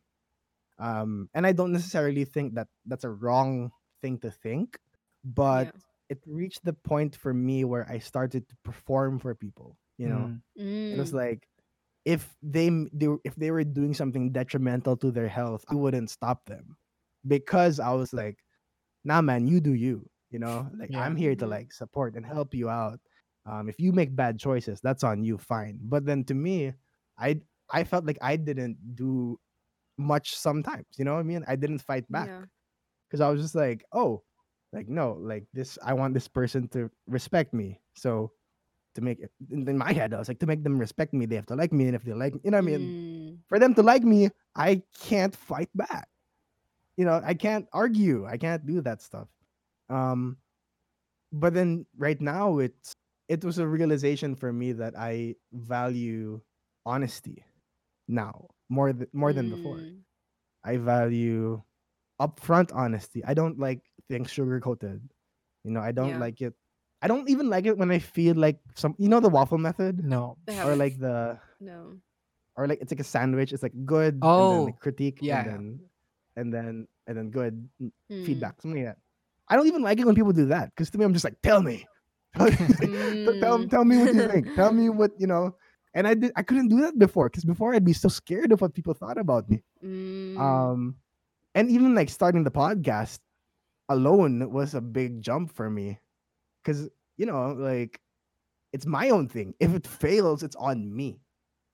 [0.79, 3.71] um and i don't necessarily think that that's a wrong
[4.03, 4.79] thing to think
[5.25, 5.81] but yeah.
[6.11, 10.31] it reached the point for me where i started to perform for people you know
[10.59, 10.93] Mm.
[10.95, 11.17] it was Mm.
[11.29, 11.47] like
[12.07, 16.47] if they, they if they were doing something detrimental to their health, I wouldn't stop
[16.47, 16.79] them
[17.29, 18.39] because I was like,
[19.05, 21.03] "Nah, man, you do you." You know, like Yeah.
[21.03, 23.01] I'm here to like support and help you out.
[23.47, 25.79] Um, if you make bad choices, that's on you, fine.
[25.83, 26.73] But then to me,
[27.19, 27.41] I
[27.71, 29.39] I felt like I didn't do
[29.99, 30.87] much sometimes.
[30.99, 31.45] You know what I mean?
[31.47, 32.45] I didn't fight back Yeah.
[33.09, 34.23] because I was just like, oh,
[34.73, 35.79] like no, like this.
[35.83, 37.81] I want this person to respect me.
[37.97, 38.33] So
[38.95, 41.27] to make it in, in my head, I was like, to make them respect me,
[41.27, 43.39] they have to like me, and if they like, you know, what I mean, Mm.
[43.49, 46.09] for them to like me, I can't fight back.
[46.97, 48.27] You know, I can't argue.
[48.27, 49.29] I can't do that stuff.
[49.91, 50.39] Um,
[51.33, 52.95] but then right now it's
[53.29, 56.41] it was a realization for me that I value
[56.87, 57.45] honesty
[58.09, 59.79] now more th- more than before.
[59.79, 60.01] Mm.
[60.65, 61.63] I value
[62.21, 63.25] upfront honesty.
[63.25, 65.01] I don't like things sugar coated.
[65.65, 66.19] You know, I don't Yeah.
[66.19, 66.55] like it.
[67.03, 68.95] I don't even like it when I feel like some.
[68.99, 70.37] You know the waffle method, No.
[70.65, 71.97] Or like the, no.
[72.57, 73.53] or like it's like a sandwich.
[73.55, 75.41] It's like good, and then Oh, like critique, yeah.
[75.41, 75.81] and then,
[76.37, 78.27] and then, and then good Mm.
[78.27, 79.01] feedback, something like that.
[79.51, 81.37] I don't even like it when people do that because to me, I'm just like,
[81.43, 81.85] tell me,
[82.39, 83.71] tell, tell, Mm.
[83.71, 84.55] tell me what you think.
[84.55, 85.57] Tell me what you know.
[85.95, 86.31] And I did.
[86.37, 89.19] I couldn't do that before because before I'd be so scared of what people thought
[89.19, 89.63] about me.
[89.85, 90.39] Mm.
[90.39, 90.97] Um,
[91.55, 93.19] and even like starting the podcast
[93.89, 95.99] alone was a big jump for me,
[96.63, 97.99] because you know, like,
[98.73, 99.53] it's my own thing.
[99.59, 101.19] If it fails, it's on me.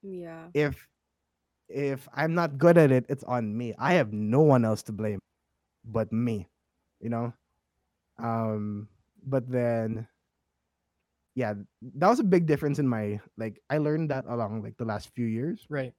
[0.01, 0.47] yeah.
[0.55, 0.87] If
[1.69, 3.75] if I'm not good at it, it's on me.
[3.77, 5.19] I have no one else to blame
[5.85, 6.49] but me.
[7.01, 7.33] You know.
[8.19, 8.87] Um,
[9.25, 10.07] but then,
[11.35, 11.53] yeah,
[11.95, 13.61] that was a big difference in my like.
[13.69, 15.93] I learned that along like the last few years Right.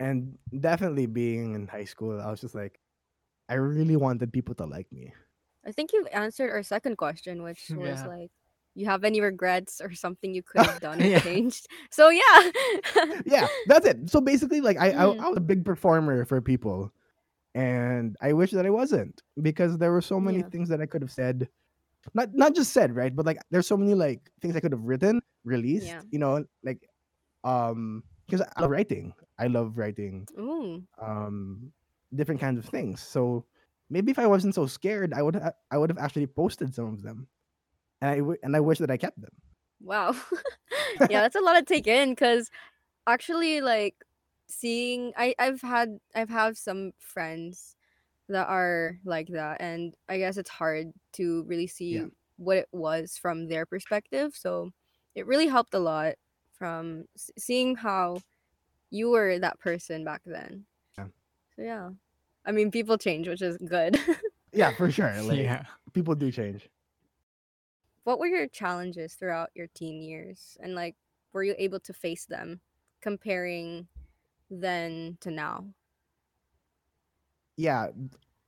[0.00, 2.80] and definitely being in high school, I was just like,
[3.48, 5.12] I really wanted people to like me.
[5.66, 8.06] I think you've answered our second question, which was Yeah.
[8.08, 8.30] like,
[8.74, 11.20] you have any regrets or something you could have done or Yeah.
[11.20, 11.68] changed?
[11.90, 12.50] So yeah.
[13.26, 14.08] Yeah, that's it.
[14.10, 15.20] So basically, like I, I, Mm.
[15.20, 16.90] I was a big performer for people,
[17.54, 20.48] and I wish that I wasn't because there were so many Yeah.
[20.48, 21.48] things that I could have said,
[22.14, 24.82] not not just said right, but like there's so many like things I could have
[24.84, 25.86] written, released.
[25.86, 26.02] Yeah.
[26.10, 26.88] You know, like
[27.44, 29.12] um, because I love writing.
[29.38, 30.82] I love writing Ooh.
[31.00, 31.72] um
[32.14, 33.00] different kinds of things.
[33.00, 33.44] So
[33.90, 36.86] maybe if I wasn't so scared, I would ha- I would have actually posted some
[36.92, 37.26] of them,
[38.00, 39.32] and I w- and I wish that I kept them.
[39.80, 40.14] Wow.
[41.10, 42.50] yeah, that's a lot to take in because
[43.06, 43.96] actually like
[44.52, 47.76] seeing I I've had I've have some friends
[48.28, 52.06] that are like that and I guess it's hard to really see Yeah.
[52.36, 54.32] what it was from their perspective.
[54.34, 54.70] So
[55.14, 56.14] it really helped a lot
[56.52, 57.04] from
[57.38, 58.18] seeing how
[58.90, 60.64] you were that person back then.
[60.98, 61.06] Yeah.
[61.56, 61.90] So yeah.
[62.46, 63.98] I mean people change, which is good.
[64.52, 65.12] Yeah, for sure.
[65.22, 65.64] Like yeah.
[65.92, 66.68] people do change.
[68.04, 70.96] what were your challenges throughout your teen years and like
[71.32, 72.60] were you able to face them
[73.00, 73.86] comparing
[74.60, 75.64] then to now
[77.56, 77.88] Yeah,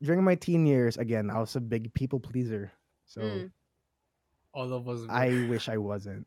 [0.03, 2.73] during my teen years, again, I was a big people pleaser.
[3.07, 3.51] So Mm.
[4.55, 5.03] All of us.
[5.03, 5.11] Were.
[5.13, 6.27] I wish I wasn't.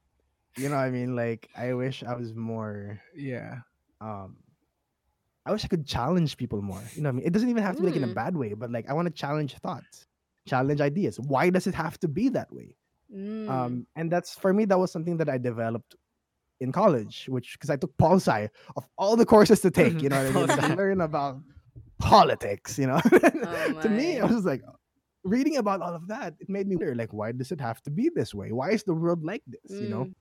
[0.58, 1.16] You know what I mean?
[1.16, 3.00] Like I wish I was more.
[3.16, 3.62] Yeah.
[4.02, 4.38] um
[5.46, 6.84] I wish I could challenge people more.
[6.94, 7.26] You know what I mean?
[7.28, 8.13] It doesn't even have to be like in a Mm.
[8.13, 10.06] bad way, but like I want to challenge thoughts,
[10.46, 11.20] challenge ideas.
[11.20, 12.76] Why does it have to be that way?
[13.08, 13.48] Mm.
[13.50, 15.96] um and that's for me that was something that i developed
[16.60, 20.10] in college which because i took pol sci of all the courses to take you
[20.10, 20.74] know i mean Pol to Sci.
[20.76, 21.39] learn about
[22.00, 23.00] politics you know
[23.82, 24.62] to me i Oh was like
[25.24, 27.91] reading about all of that it made me wonder like why does it have to
[27.91, 30.13] be this way why is the world like this you know Mm.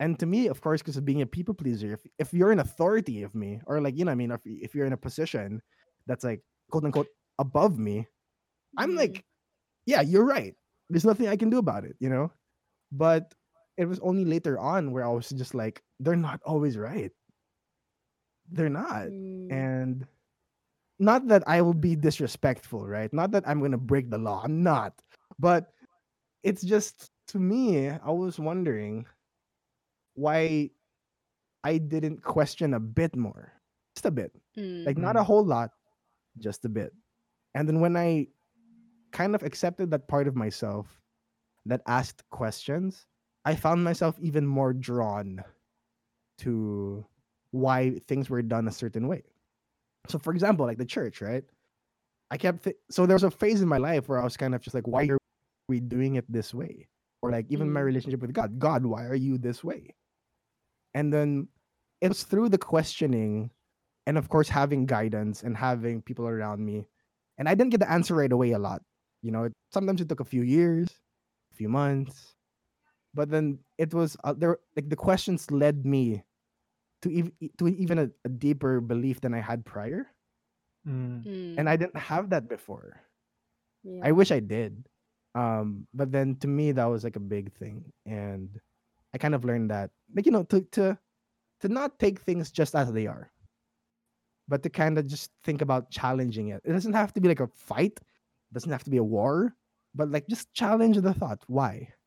[0.00, 2.60] and to me of course because of being a people pleaser if, if you're an
[2.60, 5.60] authority of me or like you know i mean if, if you're in a position
[6.06, 8.06] that's like quote unquote above me
[8.76, 8.96] i'm Mm.
[8.96, 9.24] like
[9.86, 10.54] yeah you're right
[10.90, 12.30] there's nothing i can do about it you know
[12.92, 13.32] but
[13.78, 17.12] it was only later on where i was just like they're not always right.
[18.50, 19.06] They're not.
[19.08, 19.52] Mm.
[19.52, 20.06] and
[20.98, 23.12] not that i will be disrespectful right?
[23.14, 24.42] Not that i'm gonna break the law.
[24.44, 24.92] I'm not.
[25.38, 25.70] But
[26.42, 29.06] it's just to me i was wondering
[30.14, 30.70] why
[31.62, 33.52] i didn't question a bit more.
[33.94, 34.32] Just a bit.
[34.58, 34.86] Mm.
[34.86, 35.26] like not a Mm.
[35.30, 35.70] whole lot
[36.38, 36.92] just a bit.
[37.54, 38.26] And then when i
[39.12, 40.86] kind of accepted that part of myself
[41.66, 43.06] that asked questions
[43.48, 45.42] i found myself even more drawn
[46.44, 47.04] to
[47.50, 49.24] why things were done a certain way.
[50.08, 51.44] So for example like the church right?
[52.30, 54.54] I kept th- so there was a phase in my life where i was kind
[54.54, 55.18] of just like why are
[55.68, 56.88] we doing it this way?
[57.22, 57.90] Or like even my Mm.
[57.90, 59.96] relationship with god god why are you this way?
[60.94, 61.48] And then
[62.00, 63.50] it was through the questioning
[64.06, 66.86] and of course having guidance and having people around me.
[67.38, 68.82] And i didn't get the answer right away a lot
[69.22, 69.44] you know?
[69.44, 70.88] It, sometimes it took a few years
[71.52, 72.36] a few months
[73.18, 76.22] but then it was uh, there like the questions led me
[77.02, 80.06] to even to even a, a deeper belief than i had prior.
[80.86, 81.26] Mm.
[81.26, 81.54] Mm.
[81.58, 83.02] and i didn't have that before.
[83.82, 84.06] Yeah.
[84.06, 84.86] i wish i did.
[85.34, 87.90] Um but then to me that was like a big thing.
[88.06, 88.54] And
[89.12, 90.94] i kind of learned that like you know to to
[91.60, 93.34] to not take things just as they are
[94.46, 96.62] but to kind of just think about challenging it.
[96.64, 97.98] It doesn't have to be like a fight.
[97.98, 99.58] It doesn't have to be a war.
[99.92, 101.97] But like just challenge the thought why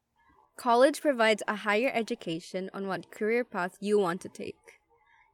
[0.61, 4.77] College provides a higher education on what career path you want to take.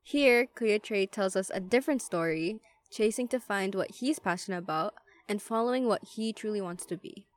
[0.02, 4.94] Here, Kuya Trey tells us a different story, chasing to find what he's passionate about
[5.28, 7.28] and following what he truly wants to be.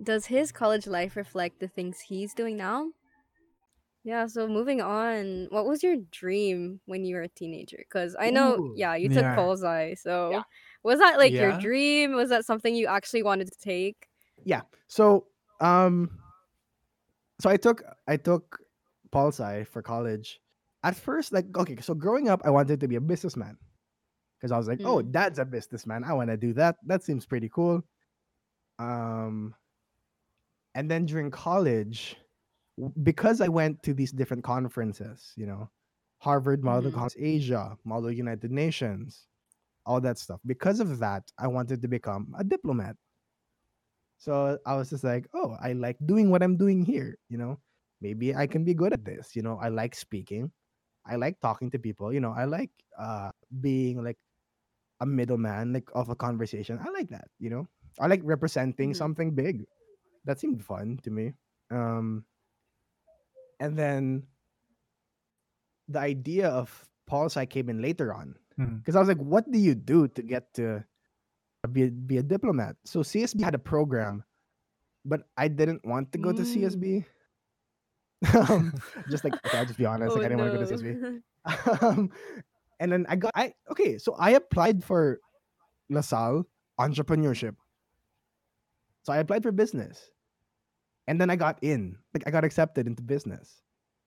[0.00, 2.90] Does his college life reflect the things he's doing now?
[4.04, 7.78] Yeah, so moving on, what was your dream when you were a teenager?
[7.78, 8.74] Because I know, Ooh.
[8.76, 9.34] yeah, you took Yeah.
[9.34, 9.94] pol sci.
[9.94, 10.44] So
[10.84, 12.12] was that like your dream?
[12.12, 14.06] Was that something you actually wanted to take?
[14.44, 14.62] Yeah.
[14.86, 15.26] So
[15.60, 16.20] um
[17.40, 18.58] so I took I took
[19.10, 20.40] pol sci for college.
[20.82, 23.58] At first, like okay, so growing up, I wanted to be a businessman
[24.38, 25.12] because I was like, oh, Mm.
[25.12, 26.04] dad's a businessman.
[26.04, 26.76] I want to do that.
[26.86, 27.82] That seems pretty cool.
[28.78, 29.54] Um,
[30.74, 32.16] and then during college,
[33.02, 35.68] because I went to these different conferences, you know,
[36.18, 36.90] Harvard Model.
[36.90, 39.26] Conference Asia, Model United Nations,
[39.84, 40.40] all that stuff.
[40.46, 42.96] Because of that, I wanted to become a diplomat.
[44.20, 47.16] So I was just like, oh, I like doing what I'm doing here.
[47.32, 47.58] You know,
[48.04, 49.34] maybe I can be good at this.
[49.34, 50.52] You know, I like speaking.
[51.06, 52.12] I like talking to people.
[52.12, 54.18] You know, I like uh being like
[55.00, 56.78] a middleman, like of a conversation.
[56.82, 57.28] I like that.
[57.40, 57.64] You know,
[57.98, 58.96] I like representing Mhm.
[58.96, 59.64] something big.
[60.24, 61.32] That seemed fun to me.
[61.70, 62.26] Um,
[63.60, 64.26] and then
[65.88, 68.34] the idea of pol sci came in later on
[68.80, 70.84] because I was like, what do you do to get to
[71.68, 72.76] be a, be a diplomat?
[72.84, 74.24] So CSB had a program,
[75.04, 76.46] but I didn't want to go to Mm.
[76.56, 77.04] CSB.
[78.50, 78.74] um,
[79.08, 81.20] just like okay, I'll just be honest, like I didn't want to go to CSB.
[81.44, 81.78] Oh.
[81.80, 82.10] Um,
[82.80, 85.20] and then I got I okay, so I applied for
[85.88, 86.44] LaSalle
[86.78, 87.56] entrepreneurship.
[89.04, 90.10] So I applied for business,
[91.06, 93.62] and then I got in, like I got accepted into business.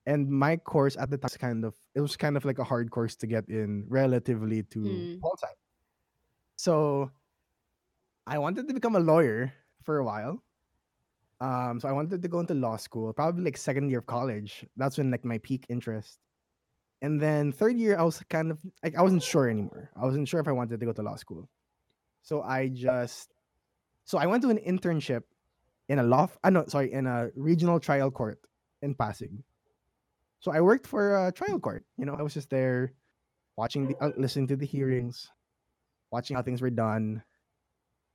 [0.06, 2.64] And my course at the time was kind of it was kind of like a
[2.64, 5.20] hard course to get in relatively to Mm.
[5.22, 5.48] pol sci.
[6.58, 7.10] So
[8.26, 10.42] I wanted to become a lawyer for a while.
[11.42, 14.66] Um, so I wanted to go into law school, probably like second year of college.
[14.78, 16.20] That's when like my peak interest.
[17.02, 19.92] And then third year, I was kind of like I wasn't sure anymore.
[19.96, 21.50] I wasn't sure if I wanted to go to law school.
[22.22, 23.28] So I just
[24.06, 25.24] so I went to an internship
[25.90, 26.30] in a law.
[26.44, 28.40] I know, sorry, in a regional trial court
[28.82, 29.32] in Pasig.
[30.40, 31.84] So I worked for a trial court.
[31.98, 32.94] You know, I was just there,
[33.58, 35.30] watching the, uh, listening to the hearings,
[36.12, 37.24] watching how things were done.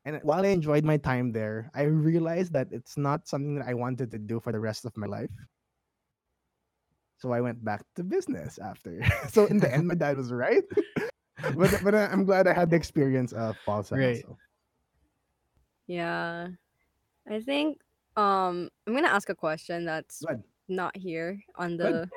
[0.09, 3.75] And while I enjoyed my time there, I realized that it's not something that I
[3.75, 5.29] wanted to do for the rest of my life.
[7.19, 9.05] So I went back to business after.
[9.29, 10.65] so in the end, my dad was right.
[11.57, 14.25] but but I'm glad I had the experience of pol sci Right.
[14.25, 14.39] also.
[15.87, 16.49] yeah.
[17.29, 17.79] I think
[18.17, 20.25] um I'm gonna ask a question that's
[20.69, 22.09] not here on the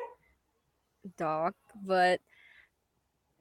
[1.17, 2.21] doc, but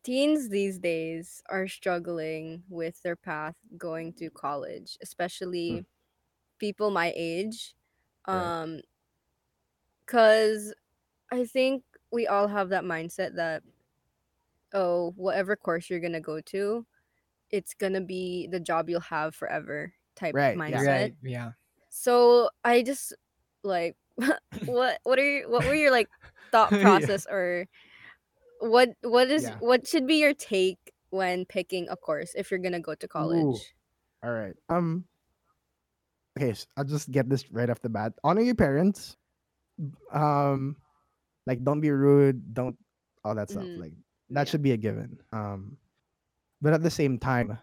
[0.03, 5.87] teens these days are struggling with their path going to college, especially
[6.59, 7.75] people my age.
[8.33, 8.55] Right.
[8.55, 8.81] Um
[10.07, 10.73] cuz
[11.31, 13.63] I think we all have that mindset that
[14.73, 16.87] oh, whatever course you're going to go to,
[17.51, 20.81] it's going to be the job you'll have forever type Right, yeah.
[20.81, 20.83] mindset.
[20.83, 21.15] Right.
[21.23, 21.53] Yeah.
[21.91, 23.15] So I just
[23.63, 23.97] like
[24.67, 26.11] what what are your, what were your like
[26.53, 26.81] thought Yeah.
[26.81, 27.67] process or
[28.61, 29.59] what what is Yeah.
[29.61, 33.75] what should be your take when picking a course if you're gonna go to college?
[34.23, 34.57] All right.
[34.69, 35.07] Um.
[36.39, 38.15] Okay, so I'll just get this right off the bat.
[38.25, 39.17] Honor your parents.
[40.13, 40.77] Um,
[41.47, 42.55] like don't be rude.
[42.55, 42.77] Don't
[43.25, 43.69] all that stuff.
[43.69, 43.77] Mhm.
[43.77, 43.95] Like
[44.31, 44.51] that Yeah.
[44.51, 45.21] should be a given.
[45.33, 45.79] Um,
[46.63, 47.59] but at the same time,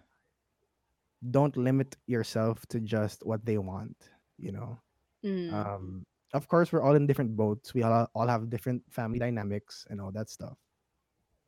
[1.31, 3.95] don't limit yourself to just what they want.
[4.37, 4.79] You know.
[5.23, 6.05] Mm, Um.
[6.33, 7.73] Of course, we're all in different boats.
[7.73, 10.57] We all all have different family dynamics and all that stuff.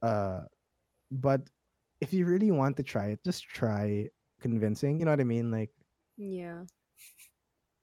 [0.01, 0.41] Uh,
[1.11, 1.41] but
[2.01, 4.07] if you really want to try it, just try
[4.41, 4.99] convincing.
[4.99, 5.51] You know what I mean?
[5.51, 5.71] Like.
[6.17, 6.63] yeah.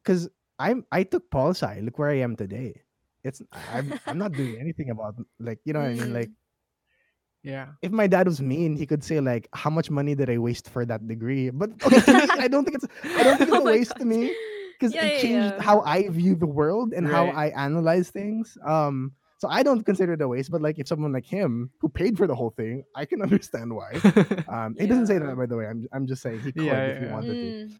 [0.02, 1.80] because I'm I took pol sci.
[1.80, 2.82] Look where I am today.
[3.24, 6.12] It's I'm I'm not doing anything about like you know what I mean.
[6.12, 6.30] Like
[7.42, 7.68] Yeah.
[7.82, 10.68] if my dad was mean, he could say like, "How much money did I waste
[10.68, 13.60] for that degree?" But okay, me, I don't think it's I don't think it's Oh
[13.60, 14.36] a waste to me
[14.78, 15.60] because Yeah, it yeah, changed yeah.
[15.60, 18.56] how I view the world and how I analyze things.
[18.64, 20.50] Um, so I don't consider it a waste.
[20.50, 23.74] But like if someone like him who paid for the whole thing, I can understand
[23.74, 23.92] why.
[24.48, 25.66] Um, he doesn't say that by the way.
[25.66, 27.12] I'm I'm just saying he could Yeah, if he yeah.
[27.12, 27.46] wanted to.
[27.46, 27.70] Mm,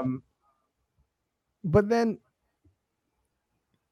[0.00, 0.22] Um,
[1.64, 2.18] but then,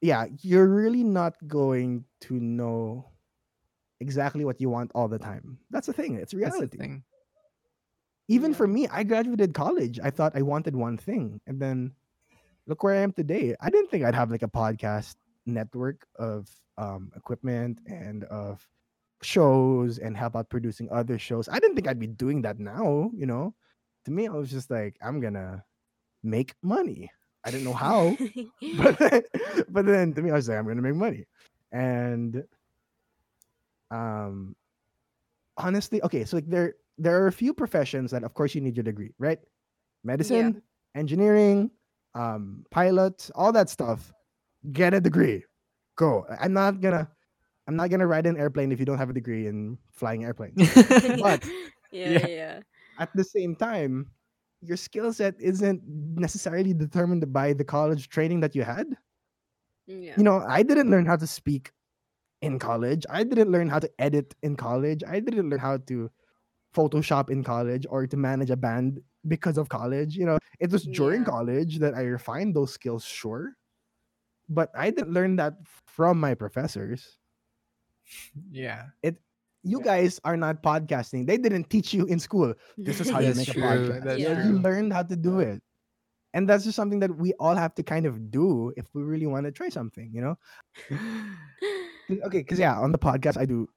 [0.00, 3.06] yeah, you're really not going to know
[4.00, 5.58] exactly what you want all the time.
[5.70, 6.16] That's the thing.
[6.16, 6.78] It's That's the reality.
[6.78, 7.02] thing.
[8.28, 8.56] Even Yeah.
[8.56, 10.00] for me, I graduated college.
[10.02, 11.92] I thought I wanted one thing, and then
[12.66, 13.54] look where I am today.
[13.60, 15.16] I didn't think I'd have like a podcast
[15.46, 18.66] network of um, equipment and of
[19.22, 21.48] shows and help out producing other shows.
[21.48, 23.10] I didn't think I'd be doing that now.
[23.14, 23.54] You know,
[24.04, 25.64] to me, I was just like, I'm gonna
[26.22, 27.10] make money.
[27.44, 28.16] I didn't know how,
[28.78, 29.22] but then,
[29.68, 31.26] but then to me, I was like, I'm gonna make money,
[31.72, 32.44] and
[33.90, 34.54] um,
[35.56, 38.76] honestly, okay, so like there there are a few professions that, of course, you need
[38.76, 39.38] your degree, right?
[40.04, 40.62] Medicine,
[40.94, 41.70] engineering,
[42.14, 44.12] um, pilots, all that stuff.
[44.70, 45.42] Get a degree.
[45.96, 46.24] go.
[46.40, 47.10] I'm not gonna
[47.66, 50.54] I'm not gonna ride an airplane if you don't have a degree in flying airplanes.
[51.20, 51.42] But-
[51.90, 52.26] yeah, Yeah.
[52.28, 52.60] yeah.
[52.98, 54.10] At the same time,
[54.62, 55.82] your skill set isn't
[56.14, 58.86] necessarily determined by the college training that you had.
[59.86, 60.14] Yeah.
[60.16, 61.72] You know, I didn't learn how to speak
[62.42, 63.04] in college.
[63.10, 65.02] I didn't learn how to edit in college.
[65.06, 66.10] I didn't learn how to
[66.74, 70.16] Photoshop in college or to manage a band because of college.
[70.16, 71.28] You know, it was during Yeah.
[71.34, 73.54] college that I refined those skills, sure.
[74.52, 75.54] But I didn't learn that
[75.88, 77.18] from my professors.
[78.50, 78.92] yeah.
[79.02, 79.16] It
[79.64, 79.84] you Yeah.
[80.02, 81.24] guys are not podcasting.
[81.26, 82.52] They didn't teach you in school.
[82.76, 84.02] This is how you That's make a podcast.
[84.04, 84.28] that's You.
[84.28, 85.62] You learned how to do it.
[86.34, 89.26] And that's just something that we all have to kind of do if we really
[89.30, 90.34] want to try something, you know?
[92.10, 93.68] Okay, because yeah, on the podcast I do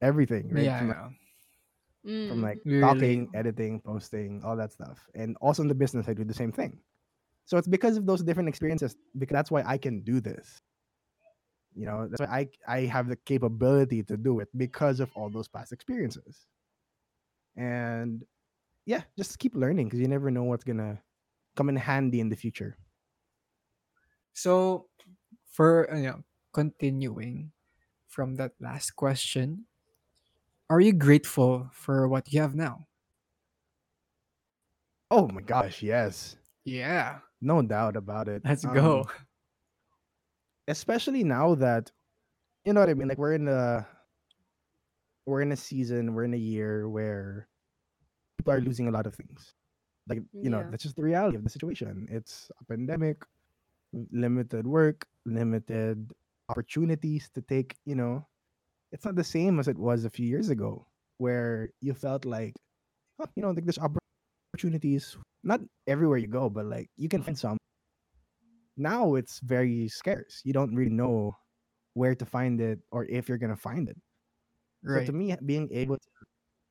[0.00, 0.64] everything, right?
[0.64, 0.78] yeah.
[0.78, 1.08] From, yeah.
[2.06, 2.28] Mm.
[2.28, 5.02] from like We talking, editing, posting, all that stuff.
[5.14, 6.78] And also in the business, I do the same thing.
[7.46, 10.62] So it's because of those different experiences, because that's why I can do this.
[11.76, 15.28] You know, that's why I I have the capability to do it because of all
[15.30, 16.46] those past experiences.
[17.56, 18.24] And
[18.86, 21.02] yeah, just keep learning because you never know what's gonna
[21.56, 22.78] come in handy in the future.
[24.32, 24.88] So,
[25.46, 27.52] for you know, continuing
[28.08, 29.66] from that last question,
[30.68, 32.86] are you grateful for what you have now?
[35.10, 36.36] Oh my gosh, yes.
[36.64, 37.18] Yeah.
[37.40, 38.42] No doubt about it.
[38.44, 39.04] Let's Um, go.
[40.68, 41.90] especially now that
[42.64, 43.08] you know what I mean.
[43.08, 43.86] Like we're in a
[45.26, 47.48] we're in a season, we're in a year where
[48.38, 49.54] people are losing a lot of things.
[50.08, 52.08] Like you know, that's just the reality of the situation.
[52.10, 53.22] It's a pandemic,
[54.12, 56.12] limited work, limited
[56.48, 57.76] opportunities to take.
[57.84, 58.26] You know,
[58.92, 60.86] it's not the same as it was a few years ago,
[61.18, 62.54] where you felt like,
[63.20, 63.92] oh, you know, like this there's
[64.54, 67.58] opportunities not everywhere you go, but like you can find some
[68.76, 70.40] now it's very scarce.
[70.44, 71.36] You don't really know
[71.94, 73.96] where to find it or if you're gonna find it.
[74.82, 75.06] Right.
[75.06, 76.08] So to me, being able to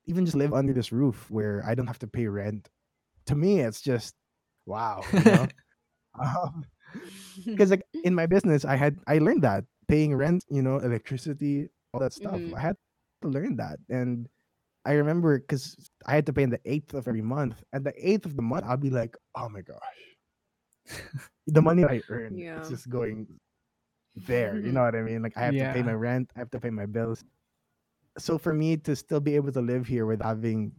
[0.06, 2.70] even just live under this roof where I don't have to pay rent,
[3.28, 4.16] to me it's just
[4.66, 5.04] wow.
[5.14, 5.48] You know?
[6.20, 6.66] um,
[7.46, 11.70] because like in my business, I had I learned that paying rent, you know, electricity,
[11.94, 12.40] all that stuff.
[12.40, 12.56] Mhm.
[12.56, 12.76] I had
[13.24, 14.28] to learn that, and
[14.86, 15.76] I remember because
[16.06, 18.42] I had to pay in the eighth of every month, and the eighth of the
[18.42, 19.80] month, I'll be like, oh my gosh,
[21.48, 22.60] the money I earn Yeah.
[22.60, 23.28] is just going
[24.16, 24.60] there.
[24.60, 25.22] You know what I mean?
[25.22, 27.24] Like I have to pay my rent, I have to pay my bills.
[28.18, 30.74] So for me to still be able to live here without having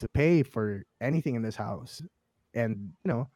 [0.00, 2.02] to pay for anything in this house,
[2.54, 3.28] and you know,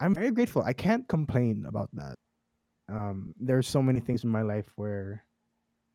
[0.00, 0.62] I'm very grateful.
[0.62, 2.14] I can't complain about that.
[2.88, 5.24] Um, there's so many things in my life where,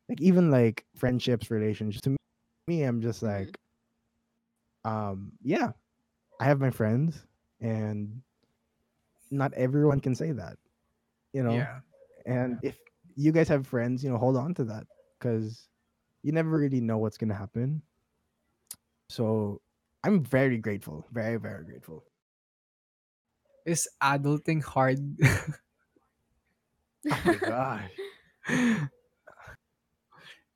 [0.08, 2.02] like, even like friendships, relationships.
[2.02, 2.16] To me,
[2.68, 3.22] I'm just Mhm.
[3.22, 3.58] like,
[4.84, 5.72] um, yeah,
[6.40, 7.26] I have my friends,
[7.60, 8.22] and
[9.30, 10.56] not everyone can say that,
[11.32, 11.66] you know.
[11.66, 11.80] Yeah.
[12.26, 12.76] And if
[13.16, 14.86] you guys have friends, you know, hold on to that
[15.18, 15.68] because
[16.22, 17.82] you never really know what's gonna happen.
[19.08, 19.60] So
[20.02, 22.04] I'm very grateful, very very grateful.
[23.66, 25.16] Is adulting hard?
[27.10, 27.90] Oh my gosh.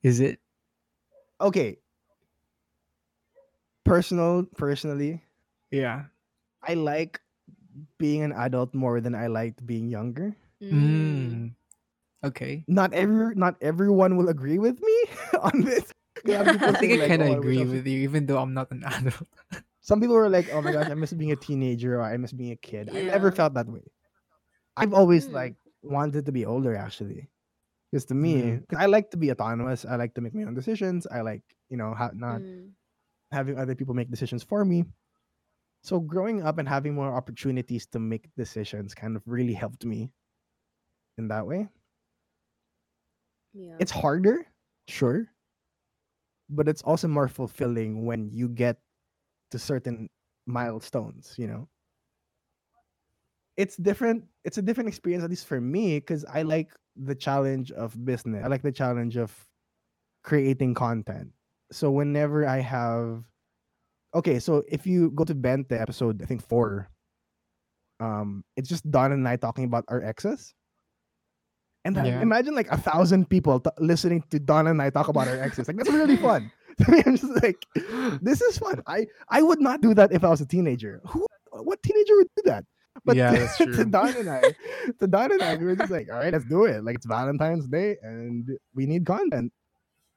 [0.03, 0.41] Is it?
[1.41, 1.79] okay
[3.89, 5.23] personal personally
[5.73, 6.05] Yeah.
[6.63, 7.21] i like
[7.99, 10.75] being an adult more than i liked being younger Mm.
[10.75, 11.55] Mm.
[12.27, 12.65] Okay.
[12.67, 14.97] not every not everyone will agree with me
[15.47, 15.87] on this
[16.27, 18.03] A lot of people I say, think I like, kind of "Oh, agree with you,
[18.03, 19.23] even though I'm not an adult.
[19.79, 22.35] some people were like oh my gosh i miss being a teenager or i miss
[22.35, 23.87] being a kid i never felt that way
[24.77, 25.39] i've always Mm.
[25.39, 25.55] like
[25.87, 27.31] wanted to be older actually
[27.89, 28.59] because to me.
[28.67, 31.47] 'cause i like to be autonomous i like to make my own decisions i like
[31.71, 32.75] you know ha- not Mm.
[33.33, 34.85] Having other people make decisions for me.
[35.83, 40.13] So growing up and having more opportunities to make decisions kind of really helped me
[41.19, 41.69] in that way.
[43.53, 43.77] Yeah.
[43.79, 44.47] It's harder,
[44.87, 45.33] sure,
[46.49, 48.81] but it's also more fulfilling when you get
[49.51, 50.11] to certain
[50.47, 51.69] milestones, you know.
[53.57, 57.73] It's different, it's a different experience at least for me cuz I like the challenge
[57.73, 58.45] of business.
[58.45, 59.49] I like the challenge of
[60.25, 61.33] creating content.
[61.71, 63.25] So whenever I have
[64.15, 66.89] okay, so if you go to Bente episode, I think four,
[68.01, 70.55] um, it's just Don and I talking about our exes.
[71.85, 72.21] And Yeah.
[72.21, 75.69] imagine like a thousand people t- listening to Don and I talk about our exes.
[75.69, 76.51] Like that's really fun.
[76.79, 77.59] To me, I'm just like,
[78.23, 78.81] this is fun.
[78.87, 81.01] I I would not do that if I was a teenager.
[81.11, 81.27] Who?
[81.51, 82.65] What teenager would do that?
[83.05, 83.85] But Yeah, to, that's to.
[83.85, 84.43] Don and I,
[85.01, 86.85] to Don and I, we were just like, all right, let's do it.
[86.85, 89.51] Like it's Valentine's Day and we need content.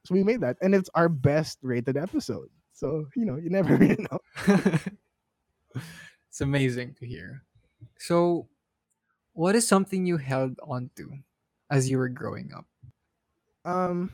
[0.04, 2.48] So we made that, and it's our best rated episode.
[2.72, 4.18] So you know, you never really know.
[6.28, 7.44] it's amazing to hear.
[7.98, 8.48] So,
[9.32, 11.10] what is something you held on to
[11.70, 12.66] as you were growing up?
[13.64, 14.10] Um.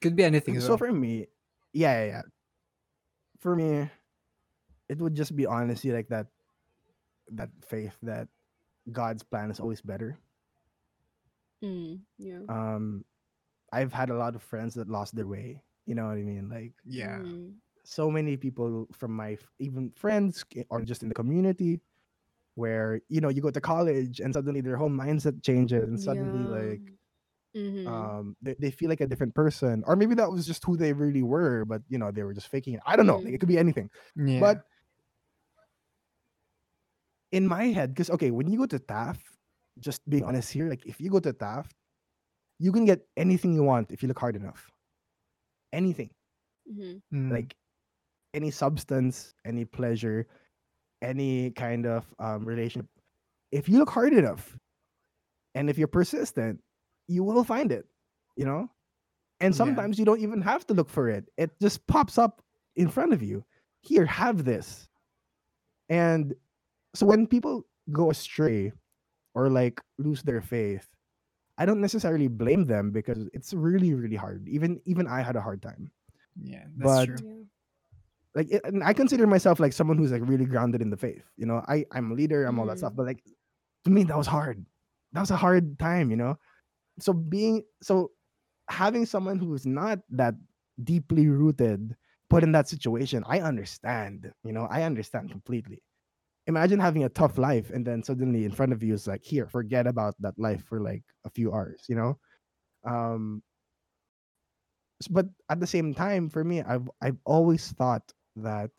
[0.00, 0.78] Could be anything So well.
[0.78, 1.26] for me,
[1.72, 2.22] yeah, yeah, yeah.
[3.40, 3.90] For me,
[4.88, 6.28] it would just be honestly like that,
[7.32, 8.28] that faith that
[8.92, 10.16] God's plan is always better.
[11.64, 12.38] Mm, yeah.
[12.48, 13.04] Um,
[13.72, 15.62] I've had a lot of friends that lost their way.
[15.86, 16.48] You know what I mean?
[16.48, 17.20] Like yeah.
[17.20, 17.54] Mm,
[17.84, 21.80] so many people from my even friends or just in the community,
[22.54, 26.44] where you know you go to college and suddenly their whole mindset changes and suddenly
[26.44, 26.56] yeah.
[26.56, 26.82] like
[27.56, 27.86] Mhm.
[27.86, 30.92] um they, they feel like a different person or maybe that was just who they
[30.92, 33.38] really were but you know they were just faking it i don't know like, it
[33.40, 34.40] could be anything Yeah.
[34.40, 34.62] but
[37.32, 39.26] in my head because okay when you go to taft
[39.78, 41.74] just being honest here like if you go to taft
[42.58, 44.70] you can get anything you want if you look hard enough.
[45.72, 46.10] Anything.
[46.70, 47.02] Mhm.
[47.12, 47.56] Mm, like
[48.34, 50.26] any substance any pleasure
[51.02, 52.90] any kind of um, relationship.
[53.52, 54.58] If you look hard enough
[55.54, 56.60] and if you're persistent
[57.08, 57.86] you will find it
[58.36, 58.70] you know?
[59.40, 59.58] And Yeah.
[59.58, 61.28] sometimes you don't even have to look for it.
[61.38, 62.42] It just pops up
[62.76, 63.44] in front of you.
[63.82, 64.88] Here have this.
[65.88, 66.34] And
[66.94, 68.72] so when people go astray
[69.34, 70.86] or like lose their faith
[71.58, 75.40] i don't necessarily blame them because it's really really hard even even i had a
[75.40, 75.90] hard time
[76.40, 77.18] yeah, that's but- true.
[77.28, 77.44] Yeah.
[78.36, 81.24] like it, and I consider myself like someone who's like really grounded in the faith.
[81.36, 82.96] You know, I I'm a leader, I'm all that stuff, Mhm.
[83.02, 83.22] but like
[83.84, 84.64] to me that was hard.
[85.12, 86.38] That was a hard time, you know.
[87.00, 88.12] So being so
[88.70, 90.34] having someone who's not that
[90.84, 91.96] deeply rooted
[92.30, 94.30] put in that situation, I understand.
[94.44, 95.82] You know, I understand completely.
[96.48, 99.46] Imagine having a tough life and then suddenly in front of you is like, here,
[99.46, 102.18] forget about that life for like a few hours, you know?
[102.84, 103.42] Um
[105.10, 108.70] but at the same time, for me, I've I've always thought that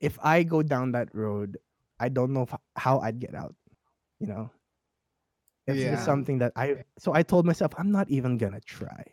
[0.00, 1.58] if I go down that road,
[1.98, 3.54] I don't know how I'd get out.
[4.20, 4.50] You know,
[5.66, 5.90] it's Yeah.
[5.90, 6.84] just something that I.
[6.98, 9.04] So I told myself, I'm not even gonna try.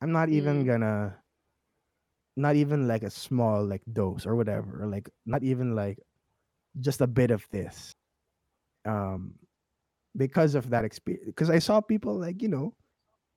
[0.00, 0.66] I'm not even Mm.
[0.66, 1.16] gonna.
[2.36, 5.98] Not even like a small like dose or whatever, or like not even like
[6.80, 7.94] just a bit of this.
[8.86, 9.34] Um,
[10.16, 12.74] because of that experience, because I saw people like you know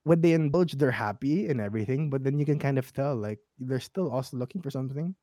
[0.04, 3.40] when they indulge, they're happy and everything, but then you can kind of tell like
[3.60, 5.16] they're still also looking for something.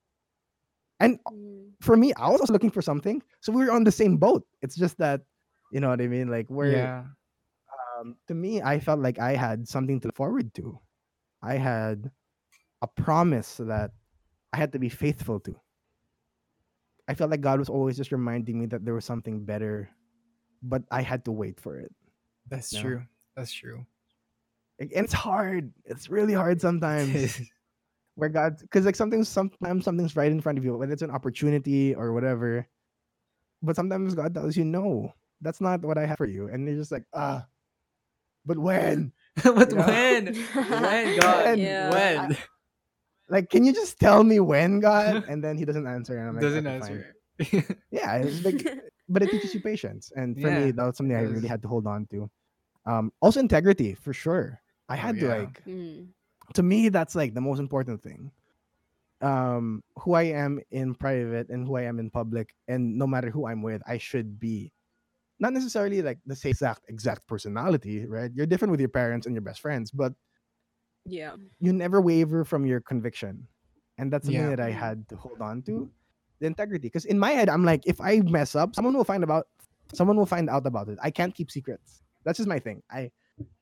[1.01, 1.75] And Mm.
[1.81, 4.47] for me, I was also looking for something, so we were on the same boat.
[4.63, 5.23] It's just that,
[5.73, 6.29] you know what I mean?
[6.29, 7.05] Like we're yeah.
[8.01, 10.79] um, to me, I felt like I had something to look forward to.
[11.43, 12.11] I had
[12.85, 13.97] a promise that
[14.53, 15.57] I had to be faithful to.
[17.09, 19.89] I felt like God was always just reminding me that there was something better,
[20.63, 21.93] but I had to wait for it.
[22.49, 22.83] That's Yeah.
[22.83, 23.01] true.
[23.37, 23.87] That's true.
[24.79, 25.73] And it's hard.
[25.85, 27.41] It's really hard sometimes.
[28.17, 31.11] where God, because like something, sometimes something's right in front of you, whether it's an
[31.11, 32.69] opportunity or whatever.
[33.63, 36.77] But sometimes God tells you, no, that's not what I have for you, and you're
[36.77, 37.47] just like, ah,
[38.47, 39.13] but when?
[39.43, 39.87] but You know?
[39.87, 40.35] when?
[40.55, 41.59] When, God?
[41.59, 41.91] Yeah.
[41.91, 42.37] When?
[43.29, 45.25] Like, can you just tell me when, God?
[45.29, 47.15] And then He doesn't answer, and I'm like, Doesn't answer.
[47.91, 48.67] Yeah, it's like,
[49.09, 51.63] but it teaches you patience, and for Yeah, me, that was something I really had
[51.63, 52.31] to hold on to.
[52.87, 54.61] Um, also integrity for sure.
[54.89, 56.09] I Oh, had to like Mm.
[56.55, 58.31] to me that's like the most important thing
[59.23, 63.31] um who i am in private and who i am in public and no matter
[63.31, 64.73] who i'm with i should be
[65.41, 69.35] not necessarily like the same exact exact personality right you're different with your parents and
[69.35, 70.13] your best friends but
[71.07, 71.37] Yeah.
[71.61, 73.47] you never waver from your conviction
[73.99, 74.57] and that's something Yeah.
[74.57, 75.91] that i had to hold on to
[76.41, 79.23] the integrity because in my head i'm like if i mess up someone will find
[79.23, 79.47] about
[79.93, 83.11] someone will find out about it i can't keep secrets that's just my thing i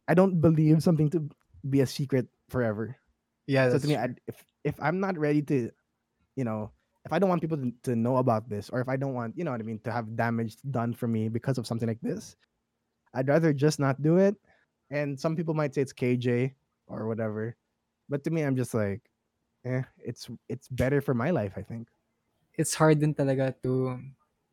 [0.09, 1.28] i don't believe something to
[1.68, 2.97] be a secret forever
[3.47, 3.97] yeah, so to me.
[3.97, 5.68] I, if if I'm not ready to,
[6.36, 6.70] you know,
[7.05, 9.36] if I don't want people to, to know about this, or if I don't want,
[9.36, 12.01] you know what I mean, to have damage done for me because of something like
[12.01, 12.36] this,
[13.14, 14.36] I'd rather just not do it.
[14.95, 16.55] And some people might say it's KJ
[16.87, 17.57] or whatever,
[18.09, 19.01] but to me, I'm just like,
[19.64, 21.55] eh, it's it's better for my life.
[21.57, 21.89] I think.
[22.61, 23.97] it's hard din talaga to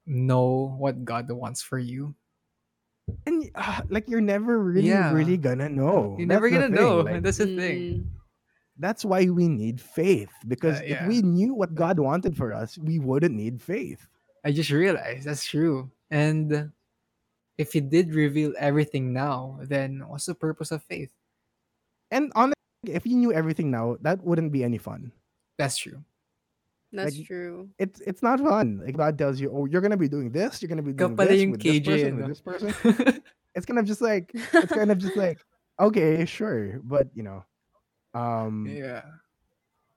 [0.07, 2.15] know what God wants for you.
[3.27, 5.11] And y- ah, like you're never really, Yeah.
[5.11, 6.15] really gonna know.
[6.15, 7.03] You're That's never gonna know.
[7.03, 7.80] like, That's the thing.
[7.84, 8.01] Mm.
[8.80, 12.80] that's why we need faith because Uh, if we knew what God wanted for us,
[12.80, 14.07] we wouldn't need faith.
[14.47, 15.91] I just realized that's true.
[16.07, 16.71] And
[17.59, 21.11] if he did reveal everything now, then what's the purpose of faith?
[22.12, 22.55] And honestly,
[22.86, 25.12] if you knew everything now, that wouldn't be any fun.
[25.57, 26.03] That's true.
[26.91, 27.70] That's Like, true.
[27.78, 28.82] It's it's not fun.
[28.84, 31.18] Like God tells you, oh, you're gonna be doing this, you're gonna be Ikaw doing
[31.18, 32.74] pala this yung with this KJ, person, with this person.
[33.55, 35.38] It's kind of just like it's kind of just like
[35.80, 37.43] okay, sure, but you know,
[38.14, 39.01] um, yeah.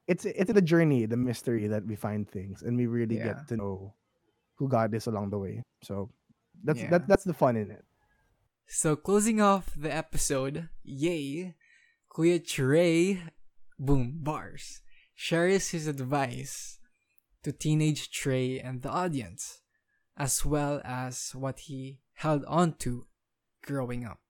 [0.09, 3.37] it's it's the journey, the mystery that we find things, and we really Yeah.
[3.37, 3.95] get to know
[4.57, 5.63] who God is along the way.
[5.83, 6.11] So
[6.65, 6.91] that's Yeah.
[6.97, 7.85] that that's the fun in it.
[8.67, 11.55] So closing off the episode, yay,
[12.13, 13.23] Kuya Trey,
[13.79, 14.83] boom, bars,
[15.15, 16.79] shares his advice
[17.43, 19.63] to teenage Trey and the audience,
[20.15, 23.07] as well as what he held on to
[23.65, 24.21] growing up.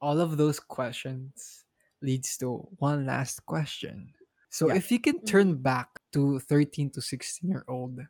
[0.00, 1.62] All of those questions
[2.02, 4.12] leads to one last question.
[4.50, 4.74] So Yeah.
[4.74, 5.62] if you can turn mm-hmm.
[5.62, 8.00] back to 13 to 16 year old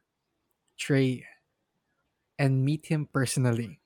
[0.78, 1.26] Trey
[2.38, 3.82] and meet him personally,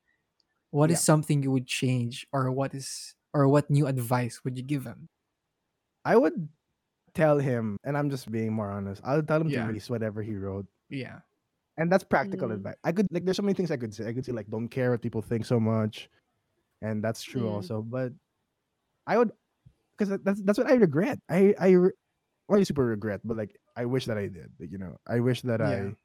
[0.71, 1.11] what is Yeah.
[1.11, 5.09] something you would change or what is or what new advice would you give him?
[6.09, 6.49] I would
[7.13, 9.03] tell him, and I'm just being more honest.
[9.05, 9.63] I'll tell him Yeah.
[9.63, 11.21] to release whatever he wrote, Yeah.
[11.77, 12.55] and that's practical Mm.
[12.65, 12.77] advice.
[12.85, 14.09] I could like, there's so many things I could say.
[14.09, 16.09] I could say like, don't care what people think so much,
[16.81, 17.53] and that's true Mm.
[17.61, 17.83] also.
[17.85, 18.13] But
[19.07, 19.33] I would,
[19.97, 21.21] because that's that's what I regret.
[21.29, 21.93] I I re-
[22.49, 24.53] not really super regret, but like I wish that I did.
[24.59, 25.93] like, You know, I wish that Yeah.
[25.93, 25.97] I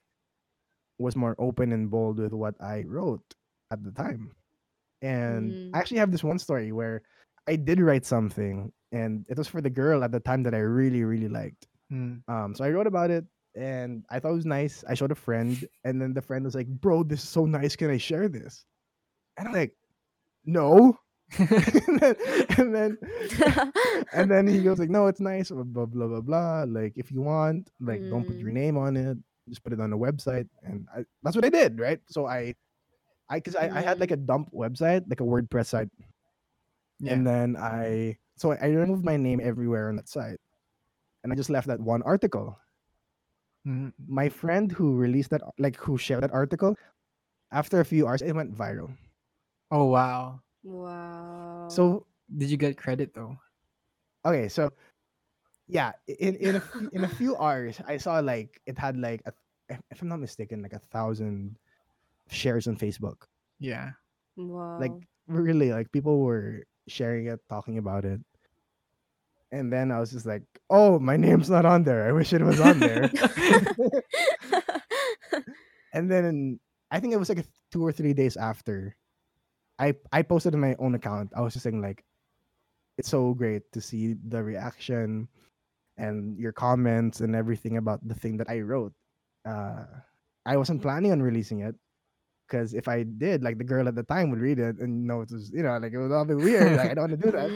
[0.97, 3.25] was more open and bold with what I wrote
[3.69, 4.31] at the time.
[5.01, 5.69] And Mm.
[5.73, 7.01] I actually have this one story where
[7.47, 10.59] I did write something, and it was for the girl at the time that I
[10.59, 11.67] really really liked.
[11.91, 12.21] Mm.
[12.27, 13.25] Um, so I wrote about it,
[13.55, 14.83] and I thought it was nice.
[14.87, 17.75] I showed a friend, and then the friend was like, "Bro, this is so nice.
[17.75, 18.65] Can I share this?"
[19.37, 19.75] And I'm like,
[20.45, 20.97] "No."
[21.39, 22.15] and then,
[22.57, 22.97] and then,
[24.13, 26.21] and then he goes like, "No, it's nice." Blah blah blah blah.
[26.21, 26.65] blah.
[26.67, 29.17] Like, if you want, like, don't put your name on it.
[29.49, 31.99] Just put it on the website, and I, that's what I did, right?
[32.07, 32.53] So I,
[33.29, 35.89] I, because I, I had like a dump website, like a WordPress site,
[37.01, 37.13] yeah.
[37.13, 40.39] and then I so I removed my name everywhere on that site.
[41.23, 42.57] And I just left that one article.
[43.67, 43.93] Mhm.
[44.07, 46.77] My friend who released that like who shared that article,
[47.51, 48.95] after a few hours it went viral.
[49.71, 50.41] Oh wow.
[50.63, 51.67] wow.
[51.69, 53.37] So Did you get credit though?
[54.25, 54.71] okay, so
[55.67, 59.21] yeah, in in a few, in a few hours I saw like it had like
[59.25, 59.33] a,
[59.91, 61.57] if I'm not mistaken like a thousand
[62.29, 63.27] shares on Facebook.
[63.59, 63.91] Yeah.
[64.37, 64.79] wow.
[64.79, 64.93] Like
[65.27, 68.21] really like people were sharing it, talking about it.
[69.51, 72.07] And then I was just like, "Oh, my name's not on there.
[72.07, 73.11] I wish it was on there."
[75.93, 78.95] and then I think it was like two or three days after,
[79.79, 81.31] I I posted on my own account.
[81.35, 82.03] I was just saying like,
[82.97, 85.27] it's so great to see the reaction,
[85.97, 88.93] and your comments and everything about the thing that I wrote.
[89.45, 89.85] Uh,
[90.45, 91.75] I wasn't planning on releasing it,
[92.51, 95.21] because if I did, like the girl at the time would read it and know
[95.21, 96.75] it was you know like it was all a bit weird.
[96.75, 97.49] like I don't want to do that.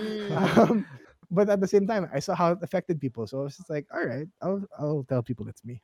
[0.58, 0.86] Um,
[1.32, 3.70] but at the same time, I saw how it affected people, so I was just
[3.70, 5.82] like, all right, I'll I'll tell people it's me.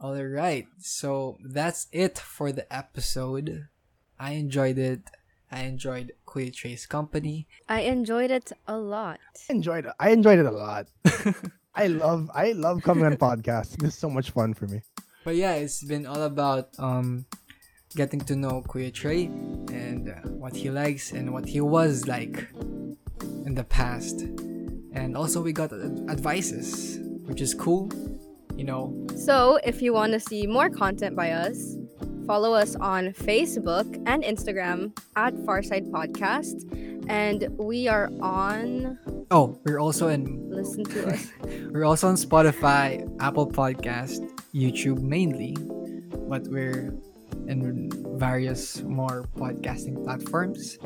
[0.00, 0.66] All right.
[0.78, 3.68] So that's it for the episode.
[4.18, 5.02] I enjoyed it.
[5.50, 7.46] I enjoyed Kuya Trey's company.
[7.68, 9.18] I enjoyed it a lot.
[9.48, 9.92] I enjoyed it.
[9.98, 10.88] I enjoyed it a lot.
[11.74, 13.76] I love I love coming on podcasts.
[13.76, 14.82] This is so much fun for me.
[15.24, 17.26] But yeah, it's been all about um
[17.94, 22.48] getting to know Kuya Trey and uh, what he likes and what he was like
[23.46, 24.20] in the past.
[24.92, 27.90] And also we got ad- advices, which is cool.
[28.56, 31.76] You know, So, if you want to see more content by us,
[32.26, 36.66] follow us on Facebook and Instagram at Farside Podcast.
[37.08, 38.98] And we are on
[39.30, 41.30] oh, we're also in Listen to Us.
[41.70, 45.56] We're also on Spotify, Apple Podcast, YouTube mainly,
[46.28, 46.92] but we're
[47.46, 50.78] in various more podcasting platforms.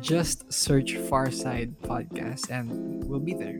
[0.00, 3.58] Just search Farside Podcast and we'll be there.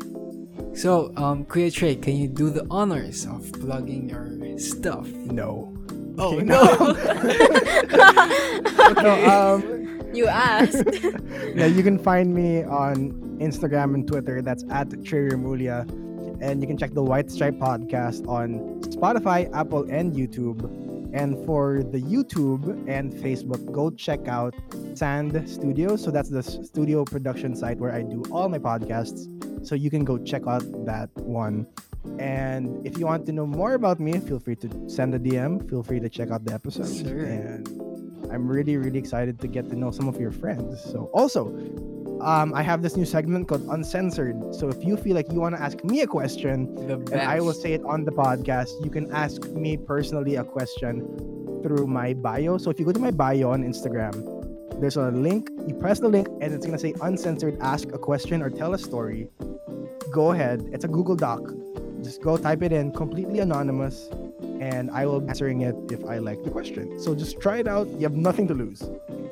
[0.75, 5.07] So, um, Kuya Trey, can you do the honors of plugging your stuff?
[5.09, 5.73] No.
[6.19, 6.63] Oh Okay, no!
[9.03, 9.63] No, um
[10.15, 10.85] You asked.
[11.57, 14.43] yeah, you can find me on Instagram and Twitter.
[14.43, 15.89] That's at Treyremulia.
[16.43, 18.59] And you can check the White Stripe podcast on
[18.93, 20.61] Spotify, Apple, and YouTube.
[21.13, 24.55] And for the YouTube and Facebook, go check out
[24.95, 26.03] Sand Studios.
[26.03, 29.29] So that's the studio production site where I do all my podcasts.
[29.67, 31.67] So you can go check out that one.
[32.19, 35.69] And if you want to know more about me, feel free to send a DM.
[35.69, 37.01] Feel free to check out the episodes.
[37.01, 37.25] Sure.
[37.25, 37.69] And
[38.33, 40.83] I'm really, really excited to get to know some of your friends.
[40.83, 41.51] So also,
[42.23, 44.55] um, I have this new segment called Uncensored.
[44.55, 47.53] So if you feel like you want to ask me a question, and I will
[47.53, 51.03] say it on the podcast, you can ask me personally a question
[51.63, 52.59] through my bio.
[52.59, 54.15] So if you go to my bio on Instagram,
[54.81, 55.51] there's a link.
[55.67, 57.59] You press the link, and it's gonna say uncensored.
[57.61, 59.29] Ask a question or tell a story.
[60.13, 60.69] Go ahead.
[60.73, 61.41] It's a Google Doc.
[62.03, 64.11] Just go type it in, completely anonymous,
[64.63, 67.01] and I will be answering it if I like the question.
[67.01, 67.89] So just try it out.
[67.99, 68.79] You have nothing to lose.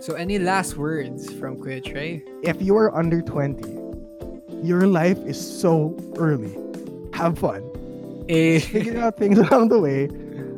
[0.01, 2.25] So, any last words from Kuya Trey?
[2.43, 3.63] If you are under 20,
[4.67, 6.57] your life is so early.
[7.15, 7.63] Have fun.
[8.29, 10.09] Eh, figure out things along the way.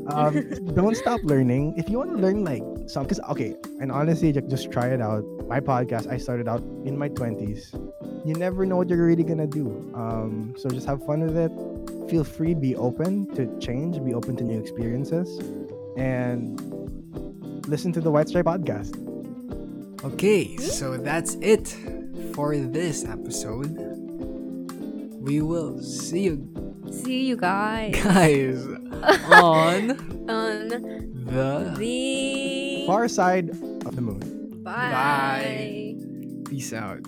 [0.09, 1.75] Um, don't stop learning.
[1.77, 5.03] If you want to learn like some because okay, and honestly, ju- just try it
[5.03, 5.23] out.
[5.49, 7.75] My podcast, I started out in my twenties.
[8.25, 9.69] You never know what you're really gonna do.
[9.95, 11.53] Um, so just have fun with it.
[12.13, 15.39] Feel free, be open to change, be open to new experiences,
[15.97, 16.61] and
[17.67, 18.93] listen to the White Stripe podcast.
[20.05, 21.75] Okay, so that's it
[22.35, 23.73] for this episode.
[25.25, 26.37] We will see you
[26.93, 28.61] See you guys guys
[29.33, 29.97] on
[30.29, 33.49] on the the Far side
[33.87, 34.61] of the moon.
[34.63, 35.97] Bye.
[36.45, 37.01] Peace out.